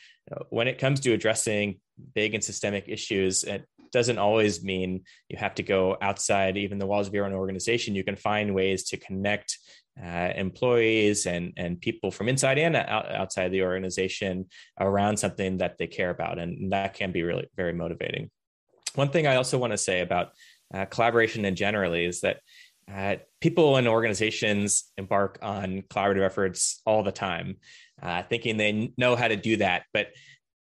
when 0.50 0.68
it 0.68 0.78
comes 0.78 1.00
to 1.00 1.12
addressing 1.12 1.80
big 2.14 2.34
and 2.34 2.42
systemic 2.42 2.88
issues, 2.88 3.44
it 3.44 3.66
doesn't 3.92 4.18
always 4.18 4.64
mean 4.64 5.02
you 5.28 5.36
have 5.36 5.54
to 5.54 5.62
go 5.62 5.96
outside 6.00 6.56
even 6.56 6.78
the 6.78 6.86
walls 6.86 7.06
of 7.06 7.14
your 7.14 7.26
own 7.26 7.32
organization. 7.32 7.94
You 7.94 8.04
can 8.04 8.16
find 8.16 8.54
ways 8.54 8.84
to 8.84 8.96
connect 8.96 9.58
uh, 10.02 10.32
employees 10.36 11.26
and 11.26 11.52
and 11.56 11.78
people 11.80 12.10
from 12.10 12.28
inside 12.28 12.58
and 12.58 12.74
out, 12.76 13.12
outside 13.12 13.52
the 13.52 13.62
organization 13.62 14.46
around 14.80 15.18
something 15.18 15.58
that 15.58 15.76
they 15.78 15.86
care 15.86 16.10
about, 16.10 16.38
and 16.38 16.72
that 16.72 16.94
can 16.94 17.12
be 17.12 17.22
really 17.22 17.46
very 17.56 17.74
motivating. 17.74 18.30
One 18.94 19.10
thing 19.10 19.26
I 19.26 19.36
also 19.36 19.58
want 19.58 19.72
to 19.72 19.78
say 19.78 20.00
about 20.00 20.28
uh, 20.74 20.86
collaboration 20.86 21.44
in 21.44 21.56
generally 21.56 22.06
is 22.06 22.22
that 22.22 22.40
uh, 22.92 23.16
people 23.40 23.76
and 23.76 23.86
organizations 23.86 24.90
embark 24.96 25.38
on 25.42 25.82
collaborative 25.82 26.24
efforts 26.24 26.80
all 26.84 27.02
the 27.02 27.12
time, 27.12 27.56
uh, 28.02 28.22
thinking 28.22 28.56
they 28.56 28.92
know 28.96 29.14
how 29.14 29.28
to 29.28 29.36
do 29.36 29.58
that, 29.58 29.84
but 29.92 30.08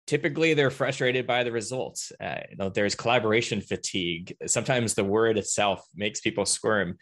typically 0.07 0.55
they're 0.55 0.71
frustrated 0.71 1.27
by 1.27 1.45
the 1.45 1.53
results. 1.53 2.13
Uh, 2.21 2.41
you 2.51 2.57
know, 2.57 2.69
there's 2.69 2.95
collaboration 2.95 3.61
fatigue. 3.61 4.37
Sometimes 4.47 4.95
the 4.95 5.05
word 5.05 5.39
itself 5.39 5.85
makes 5.95 6.21
people 6.21 6.45
squirm. 6.45 6.97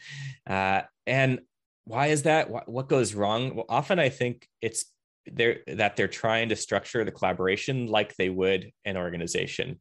Uh, 0.47 0.83
and 1.07 1.41
why 1.85 2.09
is 2.09 2.23
that? 2.23 2.49
What, 2.49 2.89
goes 2.89 3.15
wrong? 3.15 3.57
Well, 3.57 3.67
often 3.69 3.99
I 3.99 4.09
think 4.09 4.47
it's 4.61 4.85
they're, 5.27 5.59
that 5.67 5.97
they're 5.97 6.09
trying 6.09 6.49
to 6.51 6.57
structure 6.57 7.05
the 7.05 7.13
collaboration 7.13 7.87
like 7.87 8.15
they 8.17 8.29
would 8.29 8.71
an 8.85 8.97
organization 8.97 9.81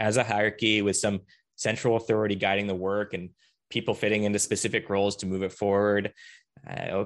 as 0.00 0.16
a 0.16 0.24
hierarchy 0.24 0.82
with 0.82 0.96
some 0.96 1.20
central 1.56 1.96
authority 1.96 2.34
guiding 2.34 2.66
the 2.66 2.74
work 2.74 3.14
and 3.14 3.30
people 3.70 3.94
fitting 3.94 4.24
into 4.24 4.38
specific 4.38 4.88
roles 4.88 5.16
to 5.16 5.26
move 5.26 5.42
it 5.42 5.52
forward. 5.52 6.12
Uh, 6.68 7.04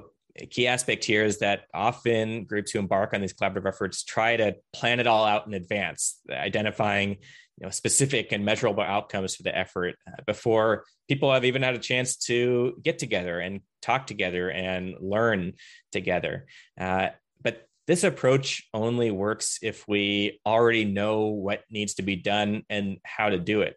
key 0.49 0.67
aspect 0.67 1.03
here 1.03 1.23
is 1.25 1.39
that 1.39 1.63
often 1.73 2.45
groups 2.45 2.71
who 2.71 2.79
embark 2.79 3.13
on 3.13 3.21
these 3.21 3.33
collaborative 3.33 3.67
efforts 3.67 4.03
try 4.03 4.37
to 4.37 4.55
plan 4.73 4.99
it 4.99 5.07
all 5.07 5.25
out 5.25 5.47
in 5.47 5.53
advance, 5.53 6.19
identifying 6.29 7.17
you 7.57 7.67
know, 7.67 7.69
specific 7.69 8.31
and 8.31 8.43
measurable 8.43 8.83
outcomes 8.83 9.35
for 9.35 9.43
the 9.43 9.55
effort 9.55 9.95
uh, 10.07 10.21
before 10.25 10.85
people 11.07 11.31
have 11.31 11.45
even 11.45 11.61
had 11.61 11.75
a 11.75 11.79
chance 11.79 12.15
to 12.15 12.79
get 12.81 12.97
together 12.97 13.39
and 13.39 13.61
talk 13.81 14.07
together 14.07 14.49
and 14.49 14.95
learn 14.99 15.53
together. 15.91 16.47
Uh, 16.79 17.09
but 17.43 17.67
this 17.87 18.03
approach 18.03 18.67
only 18.73 19.11
works 19.11 19.59
if 19.61 19.87
we 19.87 20.39
already 20.45 20.85
know 20.85 21.27
what 21.27 21.63
needs 21.69 21.95
to 21.95 22.01
be 22.01 22.15
done 22.15 22.63
and 22.69 22.97
how 23.03 23.29
to 23.29 23.37
do 23.37 23.61
it. 23.61 23.75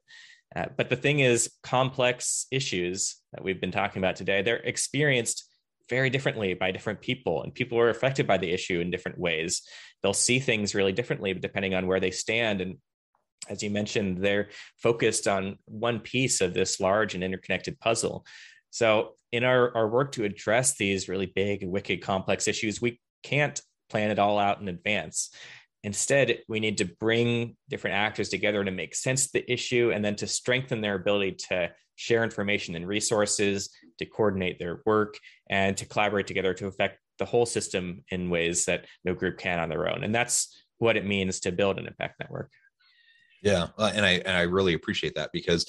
Uh, 0.55 0.67
but 0.77 0.89
the 0.89 0.97
thing 0.97 1.19
is, 1.19 1.51
complex 1.63 2.47
issues 2.53 3.17
that 3.33 3.43
we've 3.43 3.61
been 3.61 3.73
talking 3.73 4.01
about 4.01 4.17
today, 4.17 4.41
they're 4.41 4.57
experienced 4.57 5.45
very 5.89 6.11
differently 6.11 6.55
by 6.55 6.71
different 6.71 7.01
people 7.01 7.43
and 7.43 7.55
people 7.55 7.79
are 7.79 7.91
affected 7.91 8.27
by 8.27 8.39
the 8.39 8.51
issue 8.51 8.81
in 8.81 8.91
different 8.91 9.19
ways. 9.19 9.63
They'll 10.03 10.15
see 10.15 10.39
things 10.39 10.75
really 10.75 10.93
differently 10.93 11.35
depending 11.35 11.75
on 11.75 11.87
where 11.87 12.01
they 12.01 12.11
stand 12.11 12.61
and 12.61 12.77
as 13.49 13.63
you 13.63 13.69
mentioned 13.69 14.19
they're 14.19 14.49
focused 14.79 15.29
on 15.29 15.59
one 15.67 16.01
piece 16.01 16.41
of 16.41 16.55
this 16.55 16.81
large 16.81 17.15
and 17.15 17.23
interconnected 17.23 17.79
puzzle. 17.79 18.25
So 18.71 19.17
in 19.33 19.45
our, 19.45 19.77
our 19.77 19.89
work 19.89 20.13
to 20.13 20.25
address 20.25 20.77
these 20.77 21.09
really 21.09 21.27
big 21.27 21.63
and 21.63 21.71
wicked 21.71 22.01
complex 22.03 22.49
issues 22.49 22.81
we 22.81 23.01
can't 23.23 23.61
plan 23.91 24.11
it 24.11 24.19
all 24.19 24.39
out 24.39 24.61
in 24.61 24.69
advance 24.69 25.31
Instead, 25.85 26.39
we 26.49 26.61
need 26.61 26.79
to 26.79 26.87
bring 26.87 27.57
different 27.69 27.95
actors 27.95 28.31
together 28.31 28.65
to 28.65 28.71
make 28.71 28.95
sense 28.95 29.27
of 29.27 29.33
the 29.33 29.53
issue 29.53 29.93
and 29.95 30.03
then 30.03 30.17
to 30.17 30.27
strengthen 30.27 30.81
their 30.81 30.95
ability 30.95 31.33
to 31.33 31.71
share 31.97 32.25
information 32.25 32.75
and 32.75 32.89
resources, 32.89 33.69
to 33.99 34.07
coordinate 34.07 34.59
their 34.59 34.81
work, 34.87 35.19
and 35.51 35.77
to 35.77 35.85
collaborate 35.85 36.27
together 36.27 36.55
to 36.55 36.67
affect 36.67 36.99
the 37.19 37.27
whole 37.27 37.45
system 37.45 38.03
in 38.09 38.31
ways 38.31 38.65
that 38.65 38.87
no 39.05 39.15
group 39.15 39.39
can 39.39 39.59
on 39.59 39.69
their 39.69 39.87
own. 39.87 40.03
And 40.03 40.15
that's 40.15 40.65
what 40.79 40.97
it 40.97 41.05
means 41.05 41.39
to 41.41 41.53
build 41.53 41.79
an 41.79 41.87
impact 41.87 42.19
network. 42.19 42.51
Yeah, 43.43 43.69
uh, 43.79 43.93
and 43.95 44.07
I 44.07 44.13
and 44.13 44.35
I 44.37 44.43
really 44.43 44.73
appreciate 44.73 45.15
that 45.17 45.31
because 45.35 45.67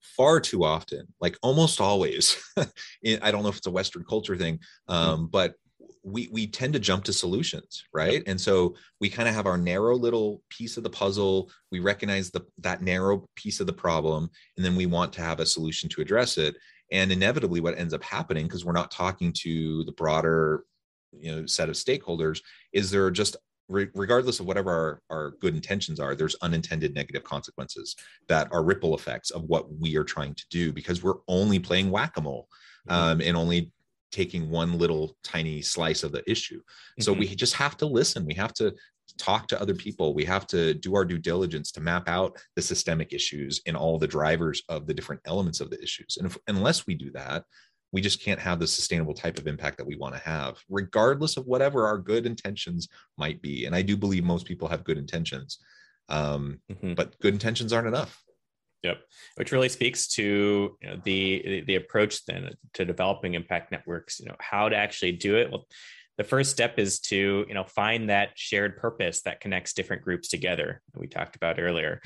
far 0.00 0.40
too 0.40 0.64
often, 0.64 1.06
like 1.20 1.38
almost 1.40 1.80
always, 1.80 2.36
I 2.58 3.30
don't 3.30 3.44
know 3.44 3.48
if 3.48 3.58
it's 3.58 3.68
a 3.68 3.70
Western 3.70 4.02
culture 4.02 4.36
thing, 4.36 4.58
mm-hmm. 4.90 4.92
um, 4.92 5.28
but 5.28 5.54
we 6.06 6.28
we 6.30 6.46
tend 6.46 6.72
to 6.72 6.78
jump 6.78 7.02
to 7.02 7.12
solutions 7.12 7.84
right 7.92 8.14
yep. 8.14 8.22
and 8.26 8.40
so 8.40 8.76
we 9.00 9.10
kind 9.10 9.28
of 9.28 9.34
have 9.34 9.46
our 9.46 9.58
narrow 9.58 9.96
little 9.96 10.40
piece 10.48 10.76
of 10.76 10.84
the 10.84 10.90
puzzle 10.90 11.50
we 11.72 11.80
recognize 11.80 12.30
the 12.30 12.40
that 12.58 12.80
narrow 12.80 13.26
piece 13.34 13.58
of 13.58 13.66
the 13.66 13.72
problem 13.72 14.30
and 14.56 14.64
then 14.64 14.76
we 14.76 14.86
want 14.86 15.12
to 15.12 15.20
have 15.20 15.40
a 15.40 15.46
solution 15.46 15.88
to 15.88 16.00
address 16.00 16.38
it 16.38 16.54
and 16.92 17.10
inevitably 17.10 17.60
what 17.60 17.76
ends 17.76 17.92
up 17.92 18.04
happening 18.04 18.46
because 18.46 18.64
we're 18.64 18.72
not 18.72 18.92
talking 18.92 19.32
to 19.32 19.82
the 19.84 19.92
broader 19.92 20.64
you 21.12 21.34
know 21.34 21.44
set 21.44 21.68
of 21.68 21.74
stakeholders 21.74 22.40
is 22.72 22.88
there 22.88 23.10
just 23.10 23.36
regardless 23.68 24.38
of 24.38 24.46
whatever 24.46 24.70
our, 24.70 25.02
our 25.10 25.30
good 25.40 25.56
intentions 25.56 25.98
are 25.98 26.14
there's 26.14 26.36
unintended 26.40 26.94
negative 26.94 27.24
consequences 27.24 27.96
that 28.28 28.46
are 28.52 28.62
ripple 28.62 28.94
effects 28.94 29.30
of 29.30 29.42
what 29.44 29.66
we 29.80 29.96
are 29.96 30.04
trying 30.04 30.34
to 30.34 30.44
do 30.50 30.72
because 30.72 31.02
we're 31.02 31.18
only 31.26 31.58
playing 31.58 31.90
whack-a-mole 31.90 32.46
mm-hmm. 32.88 32.96
um, 32.96 33.20
and 33.20 33.36
only 33.36 33.72
taking 34.16 34.48
one 34.48 34.78
little 34.78 35.14
tiny 35.22 35.60
slice 35.60 36.02
of 36.02 36.12
the 36.12 36.24
issue. 36.34 36.60
So 37.00 37.12
mm-hmm. 37.12 37.20
we 37.20 37.34
just 37.34 37.54
have 37.54 37.76
to 37.76 37.86
listen. 37.86 38.24
We 38.24 38.34
have 38.34 38.54
to 38.54 38.74
talk 39.18 39.46
to 39.48 39.60
other 39.60 39.74
people. 39.74 40.14
We 40.14 40.24
have 40.24 40.46
to 40.48 40.72
do 40.72 40.94
our 40.96 41.04
due 41.04 41.18
diligence 41.18 41.70
to 41.72 41.82
map 41.82 42.08
out 42.08 42.38
the 42.56 42.62
systemic 42.62 43.12
issues 43.12 43.60
and 43.66 43.76
all 43.76 43.98
the 43.98 44.14
drivers 44.18 44.62
of 44.70 44.86
the 44.86 44.94
different 44.94 45.20
elements 45.26 45.60
of 45.60 45.68
the 45.68 45.80
issues. 45.82 46.16
And 46.16 46.26
if, 46.26 46.38
unless 46.46 46.86
we 46.86 46.94
do 46.94 47.10
that, 47.12 47.44
we 47.92 48.00
just 48.00 48.22
can't 48.22 48.40
have 48.40 48.58
the 48.58 48.66
sustainable 48.66 49.14
type 49.14 49.38
of 49.38 49.46
impact 49.46 49.76
that 49.78 49.86
we 49.86 49.96
want 49.96 50.14
to 50.14 50.20
have, 50.20 50.56
regardless 50.68 51.36
of 51.36 51.46
whatever 51.46 51.86
our 51.86 51.98
good 51.98 52.24
intentions 52.26 52.88
might 53.16 53.40
be. 53.42 53.66
And 53.66 53.74
I 53.74 53.82
do 53.82 53.96
believe 53.96 54.24
most 54.24 54.46
people 54.46 54.68
have 54.68 54.82
good 54.82 54.98
intentions, 54.98 55.58
um, 56.08 56.60
mm-hmm. 56.70 56.94
but 56.94 57.18
good 57.20 57.34
intentions 57.34 57.72
aren't 57.72 57.88
enough. 57.88 58.22
Yep, 58.82 58.98
which 59.36 59.52
really 59.52 59.68
speaks 59.68 60.06
to 60.08 60.76
you 60.80 60.88
know, 60.88 61.00
the 61.04 61.64
the 61.66 61.76
approach 61.76 62.24
then 62.26 62.50
to 62.74 62.84
developing 62.84 63.34
impact 63.34 63.72
networks. 63.72 64.20
You 64.20 64.26
know 64.26 64.36
how 64.38 64.68
to 64.68 64.76
actually 64.76 65.12
do 65.12 65.36
it. 65.36 65.50
Well, 65.50 65.66
the 66.18 66.24
first 66.24 66.50
step 66.50 66.78
is 66.78 67.00
to 67.00 67.44
you 67.48 67.54
know 67.54 67.64
find 67.64 68.10
that 68.10 68.30
shared 68.36 68.76
purpose 68.76 69.22
that 69.22 69.40
connects 69.40 69.72
different 69.72 70.02
groups 70.02 70.28
together. 70.28 70.82
We 70.94 71.08
talked 71.08 71.36
about 71.36 71.58
earlier. 71.58 72.00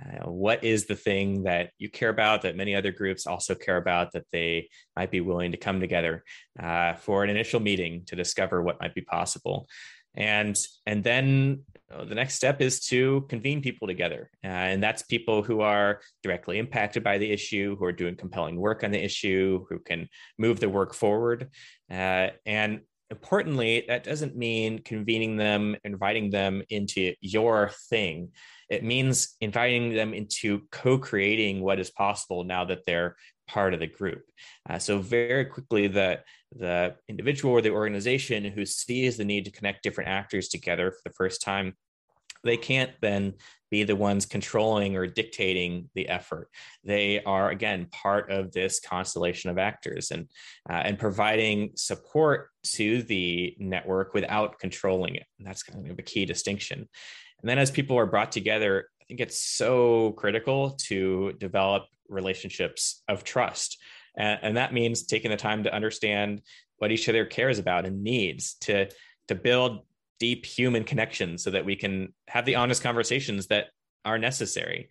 Uh, 0.00 0.30
what 0.30 0.62
is 0.64 0.86
the 0.86 0.96
thing 0.96 1.42
that 1.42 1.70
you 1.78 1.90
care 1.90 2.08
about 2.08 2.42
that 2.42 2.56
many 2.56 2.74
other 2.74 2.92
groups 2.92 3.26
also 3.26 3.54
care 3.54 3.76
about 3.76 4.12
that 4.12 4.24
they 4.32 4.68
might 4.96 5.10
be 5.10 5.20
willing 5.20 5.50
to 5.50 5.58
come 5.58 5.80
together 5.80 6.24
uh, 6.58 6.94
for 6.94 7.22
an 7.24 7.28
initial 7.28 7.60
meeting 7.60 8.04
to 8.06 8.16
discover 8.16 8.62
what 8.62 8.80
might 8.80 8.94
be 8.94 9.02
possible? 9.02 9.66
and 10.14 10.56
and 10.86 11.04
then 11.04 11.62
uh, 11.92 12.04
the 12.04 12.14
next 12.14 12.34
step 12.34 12.60
is 12.60 12.80
to 12.80 13.26
convene 13.28 13.60
people 13.60 13.88
together. 13.88 14.30
Uh, 14.44 14.48
and 14.48 14.82
that's 14.82 15.02
people 15.02 15.42
who 15.42 15.60
are 15.60 16.00
directly 16.22 16.58
impacted 16.58 17.02
by 17.02 17.18
the 17.18 17.30
issue 17.30 17.76
who 17.76 17.84
are 17.84 17.92
doing 17.92 18.16
compelling 18.16 18.56
work 18.56 18.84
on 18.84 18.90
the 18.90 19.02
issue 19.02 19.64
who 19.68 19.78
can 19.78 20.08
move 20.38 20.60
the 20.60 20.68
work 20.68 20.94
forward. 20.94 21.48
Uh, 21.90 22.28
and 22.46 22.80
importantly 23.10 23.84
that 23.88 24.04
doesn't 24.04 24.36
mean 24.36 24.78
convening 24.78 25.36
them 25.36 25.76
inviting 25.84 26.30
them 26.30 26.62
into 26.70 27.12
your 27.20 27.70
thing. 27.88 28.30
It 28.68 28.84
means 28.84 29.36
inviting 29.40 29.94
them 29.94 30.14
into 30.14 30.62
co-creating 30.70 31.60
what 31.60 31.80
is 31.80 31.90
possible 31.90 32.44
now 32.44 32.64
that 32.66 32.86
they're 32.86 33.16
part 33.48 33.74
of 33.74 33.80
the 33.80 33.88
group. 33.88 34.22
Uh, 34.68 34.78
so 34.78 35.00
very 35.00 35.44
quickly, 35.44 35.88
the 35.88 36.20
the 36.52 36.96
individual 37.08 37.54
or 37.54 37.60
the 37.60 37.70
organization 37.70 38.44
who 38.44 38.66
sees 38.66 39.16
the 39.16 39.24
need 39.24 39.44
to 39.44 39.50
connect 39.50 39.82
different 39.82 40.10
actors 40.10 40.48
together 40.48 40.90
for 40.90 41.00
the 41.04 41.14
first 41.14 41.42
time, 41.42 41.74
they 42.42 42.56
can't 42.56 42.92
then 43.00 43.34
be 43.70 43.84
the 43.84 43.94
ones 43.94 44.26
controlling 44.26 44.96
or 44.96 45.06
dictating 45.06 45.88
the 45.94 46.08
effort. 46.08 46.48
They 46.84 47.22
are 47.22 47.50
again 47.50 47.86
part 47.92 48.30
of 48.30 48.52
this 48.52 48.80
constellation 48.80 49.50
of 49.50 49.58
actors 49.58 50.10
and 50.10 50.28
uh, 50.68 50.82
and 50.84 50.98
providing 50.98 51.72
support 51.76 52.48
to 52.64 53.02
the 53.02 53.54
network 53.58 54.14
without 54.14 54.58
controlling 54.58 55.16
it. 55.16 55.26
And 55.38 55.46
that's 55.46 55.62
kind 55.62 55.88
of 55.88 55.98
a 55.98 56.02
key 56.02 56.24
distinction. 56.24 56.78
And 56.78 57.48
then 57.48 57.58
as 57.58 57.70
people 57.70 57.96
are 57.98 58.06
brought 58.06 58.32
together, 58.32 58.86
I 59.00 59.04
think 59.04 59.20
it's 59.20 59.40
so 59.40 60.12
critical 60.12 60.70
to 60.88 61.32
develop 61.38 61.84
relationships 62.08 63.02
of 63.08 63.24
trust. 63.24 63.78
And, 64.16 64.38
and 64.42 64.56
that 64.56 64.72
means 64.72 65.04
taking 65.04 65.30
the 65.30 65.36
time 65.36 65.64
to 65.64 65.74
understand 65.74 66.42
what 66.78 66.92
each 66.92 67.08
other 67.08 67.24
cares 67.24 67.58
about 67.58 67.86
and 67.86 68.02
needs 68.02 68.54
to, 68.62 68.88
to 69.28 69.34
build 69.34 69.84
deep 70.18 70.44
human 70.44 70.84
connections 70.84 71.42
so 71.42 71.50
that 71.50 71.64
we 71.64 71.76
can 71.76 72.12
have 72.28 72.44
the 72.44 72.56
honest 72.56 72.82
conversations 72.82 73.46
that 73.48 73.66
are 74.04 74.18
necessary. 74.18 74.88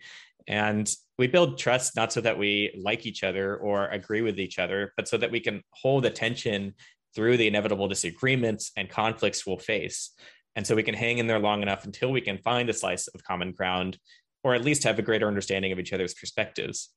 And 0.48 0.90
we 1.18 1.28
build 1.28 1.58
trust 1.58 1.96
not 1.96 2.12
so 2.12 2.22
that 2.22 2.38
we 2.38 2.74
like 2.82 3.06
each 3.06 3.24
other 3.24 3.56
or 3.58 3.88
agree 3.88 4.22
with 4.22 4.40
each 4.40 4.58
other, 4.58 4.94
but 4.98 5.08
so 5.08 5.18
that 5.18 5.32
we 5.32 5.40
can 5.40 5.62
hold 5.72 6.06
attention 6.06 6.74
through 7.16 7.38
the 7.38 7.48
inevitable 7.48 7.88
disagreements 7.88 8.72
and 8.78 8.90
conflicts 8.90 9.46
we'll 9.46 9.58
face. 9.58 10.12
And 10.56 10.66
so 10.66 10.76
we 10.76 10.84
can 10.84 10.96
hang 10.96 11.20
in 11.20 11.28
there 11.28 11.40
long 11.40 11.62
enough 11.62 11.86
until 11.86 12.12
we 12.12 12.22
can 12.22 12.38
find 12.38 12.70
a 12.70 12.74
slice 12.74 13.08
of 13.08 13.24
common 13.24 13.52
ground 13.52 13.98
or 14.44 14.56
at 14.56 14.64
least 14.64 14.84
have 14.84 15.00
a 15.00 15.04
greater 15.04 15.28
understanding 15.28 15.72
of 15.72 15.80
each 15.80 15.94
other's 15.94 16.14
perspectives. 16.14 16.90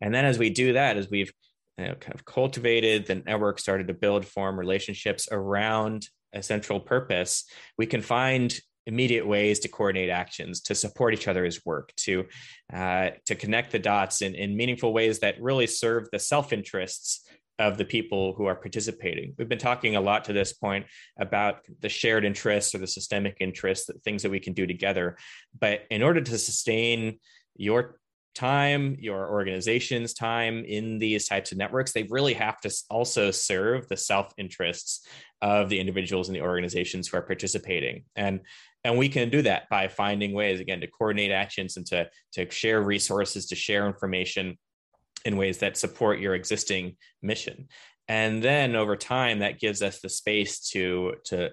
And 0.00 0.14
then 0.14 0.24
as 0.24 0.38
we 0.38 0.50
do 0.50 0.74
that, 0.74 0.96
as 0.96 1.08
we've 1.08 1.32
you 1.78 1.86
know, 1.86 1.94
kind 1.94 2.14
of 2.14 2.24
cultivated 2.24 3.06
the 3.06 3.16
network, 3.16 3.58
started 3.58 3.88
to 3.88 3.94
build, 3.94 4.24
form 4.24 4.58
relationships 4.58 5.28
around 5.30 6.08
a 6.32 6.42
central 6.42 6.80
purpose, 6.80 7.44
we 7.78 7.86
can 7.86 8.02
find 8.02 8.58
immediate 8.86 9.26
ways 9.26 9.58
to 9.60 9.68
coordinate 9.68 10.10
actions, 10.10 10.60
to 10.60 10.74
support 10.74 11.12
each 11.12 11.28
other's 11.28 11.64
work, 11.64 11.92
to 11.96 12.24
uh, 12.72 13.10
to 13.26 13.34
connect 13.34 13.72
the 13.72 13.78
dots 13.78 14.22
in, 14.22 14.34
in 14.34 14.56
meaningful 14.56 14.92
ways 14.92 15.18
that 15.20 15.40
really 15.40 15.66
serve 15.66 16.08
the 16.12 16.18
self 16.18 16.52
interests 16.52 17.28
of 17.58 17.78
the 17.78 17.84
people 17.84 18.34
who 18.34 18.46
are 18.46 18.54
participating. 18.54 19.34
We've 19.38 19.48
been 19.48 19.58
talking 19.58 19.96
a 19.96 20.00
lot 20.00 20.26
to 20.26 20.32
this 20.32 20.52
point 20.52 20.86
about 21.18 21.60
the 21.80 21.88
shared 21.88 22.24
interests 22.24 22.74
or 22.74 22.78
the 22.78 22.86
systemic 22.86 23.38
interests, 23.40 23.86
the 23.86 23.94
things 24.04 24.22
that 24.22 24.30
we 24.30 24.40
can 24.40 24.52
do 24.52 24.66
together. 24.66 25.16
But 25.58 25.80
in 25.90 26.02
order 26.02 26.20
to 26.20 26.38
sustain 26.38 27.18
your 27.56 27.98
time, 28.36 28.96
your 29.00 29.28
organization's 29.30 30.14
time 30.14 30.64
in 30.64 30.98
these 30.98 31.26
types 31.26 31.50
of 31.50 31.58
networks, 31.58 31.92
they 31.92 32.04
really 32.04 32.34
have 32.34 32.60
to 32.60 32.70
also 32.90 33.30
serve 33.30 33.88
the 33.88 33.96
self 33.96 34.32
interests 34.36 35.06
of 35.42 35.68
the 35.68 35.80
individuals 35.80 36.28
and 36.28 36.36
the 36.36 36.42
organizations 36.42 37.08
who 37.08 37.16
are 37.16 37.22
participating. 37.22 38.04
And 38.14 38.40
and 38.84 38.96
we 38.96 39.08
can 39.08 39.30
do 39.30 39.42
that 39.42 39.68
by 39.68 39.88
finding 39.88 40.32
ways 40.32 40.60
again 40.60 40.80
to 40.80 40.86
coordinate 40.86 41.32
actions 41.32 41.76
and 41.76 41.86
to 41.86 42.08
to 42.34 42.48
share 42.50 42.80
resources, 42.82 43.46
to 43.46 43.56
share 43.56 43.86
information 43.86 44.56
in 45.24 45.36
ways 45.36 45.58
that 45.58 45.76
support 45.76 46.20
your 46.20 46.34
existing 46.34 46.96
mission. 47.22 47.66
And 48.06 48.42
then 48.42 48.76
over 48.76 48.96
time, 48.96 49.40
that 49.40 49.58
gives 49.58 49.82
us 49.82 50.00
the 50.00 50.08
space 50.08 50.60
to 50.70 51.14
to 51.24 51.50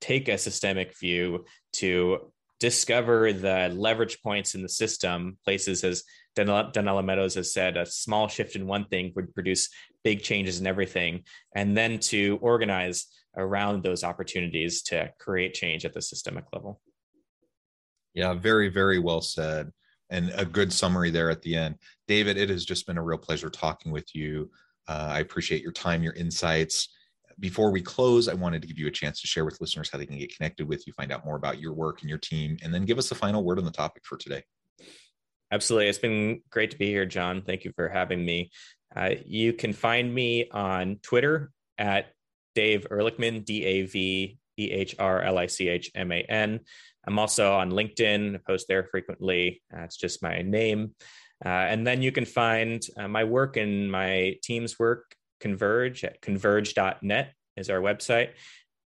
take 0.00 0.28
a 0.28 0.36
systemic 0.36 0.98
view 0.98 1.44
to 1.72 2.32
discover 2.60 3.32
the 3.32 3.72
leverage 3.74 4.22
points 4.22 4.54
in 4.54 4.62
the 4.62 4.68
system, 4.68 5.38
places 5.44 5.84
as 5.84 6.04
Donella 6.36 7.04
Meadows 7.04 7.34
has 7.34 7.52
said, 7.52 7.76
a 7.76 7.86
small 7.86 8.28
shift 8.28 8.56
in 8.56 8.66
one 8.66 8.86
thing 8.86 9.12
would 9.16 9.34
produce 9.34 9.68
big 10.02 10.22
changes 10.22 10.60
in 10.60 10.66
everything, 10.66 11.24
and 11.54 11.76
then 11.76 11.98
to 11.98 12.38
organize 12.42 13.06
around 13.36 13.82
those 13.82 14.04
opportunities 14.04 14.82
to 14.82 15.12
create 15.18 15.54
change 15.54 15.84
at 15.84 15.94
the 15.94 16.02
systemic 16.02 16.44
level. 16.52 16.80
Yeah, 18.14 18.34
very, 18.34 18.68
very 18.68 18.98
well 18.98 19.20
said. 19.20 19.72
And 20.10 20.32
a 20.36 20.44
good 20.44 20.72
summary 20.72 21.10
there 21.10 21.30
at 21.30 21.42
the 21.42 21.56
end. 21.56 21.76
David, 22.06 22.36
it 22.36 22.48
has 22.50 22.64
just 22.64 22.86
been 22.86 22.98
a 22.98 23.02
real 23.02 23.18
pleasure 23.18 23.50
talking 23.50 23.90
with 23.90 24.14
you. 24.14 24.50
Uh, 24.86 25.08
I 25.10 25.20
appreciate 25.20 25.62
your 25.62 25.72
time, 25.72 26.02
your 26.02 26.12
insights 26.12 26.88
before 27.40 27.70
we 27.70 27.80
close, 27.80 28.28
I 28.28 28.34
wanted 28.34 28.62
to 28.62 28.68
give 28.68 28.78
you 28.78 28.86
a 28.86 28.90
chance 28.90 29.20
to 29.20 29.26
share 29.26 29.44
with 29.44 29.60
listeners 29.60 29.90
how 29.90 29.98
they 29.98 30.06
can 30.06 30.18
get 30.18 30.34
connected 30.34 30.68
with 30.68 30.86
you, 30.86 30.92
find 30.92 31.12
out 31.12 31.24
more 31.24 31.36
about 31.36 31.60
your 31.60 31.72
work 31.72 32.00
and 32.00 32.08
your 32.08 32.18
team, 32.18 32.56
and 32.62 32.72
then 32.72 32.84
give 32.84 32.98
us 32.98 33.08
the 33.08 33.14
final 33.14 33.44
word 33.44 33.58
on 33.58 33.64
the 33.64 33.70
topic 33.70 34.04
for 34.04 34.16
today. 34.16 34.42
Absolutely. 35.50 35.88
It's 35.88 35.98
been 35.98 36.42
great 36.50 36.70
to 36.72 36.78
be 36.78 36.86
here, 36.86 37.06
John. 37.06 37.42
Thank 37.42 37.64
you 37.64 37.72
for 37.76 37.88
having 37.88 38.24
me. 38.24 38.50
Uh, 38.94 39.10
you 39.24 39.52
can 39.52 39.72
find 39.72 40.12
me 40.12 40.48
on 40.50 40.98
Twitter 41.02 41.50
at 41.78 42.12
Dave 42.54 42.86
Ehrlichman, 42.90 43.44
D 43.44 43.64
A 43.64 43.82
V 43.82 44.38
E 44.56 44.70
H 44.70 44.94
R 44.98 45.22
L 45.22 45.38
I 45.38 45.46
C 45.46 45.68
H 45.68 45.90
M 45.94 46.12
A 46.12 46.22
N. 46.22 46.60
I'm 47.06 47.18
also 47.18 47.52
on 47.52 47.70
LinkedIn, 47.70 48.34
I 48.34 48.38
post 48.38 48.66
there 48.68 48.84
frequently. 48.84 49.62
Uh, 49.72 49.82
it's 49.82 49.96
just 49.96 50.22
my 50.22 50.42
name. 50.42 50.94
Uh, 51.44 51.48
and 51.48 51.86
then 51.86 52.00
you 52.00 52.12
can 52.12 52.24
find 52.24 52.82
uh, 52.96 53.08
my 53.08 53.24
work 53.24 53.56
and 53.56 53.90
my 53.90 54.36
team's 54.42 54.78
work 54.78 55.14
Converge 55.40 56.04
at 56.04 56.20
converge.net 56.20 57.32
is 57.56 57.70
our 57.70 57.80
website. 57.80 58.30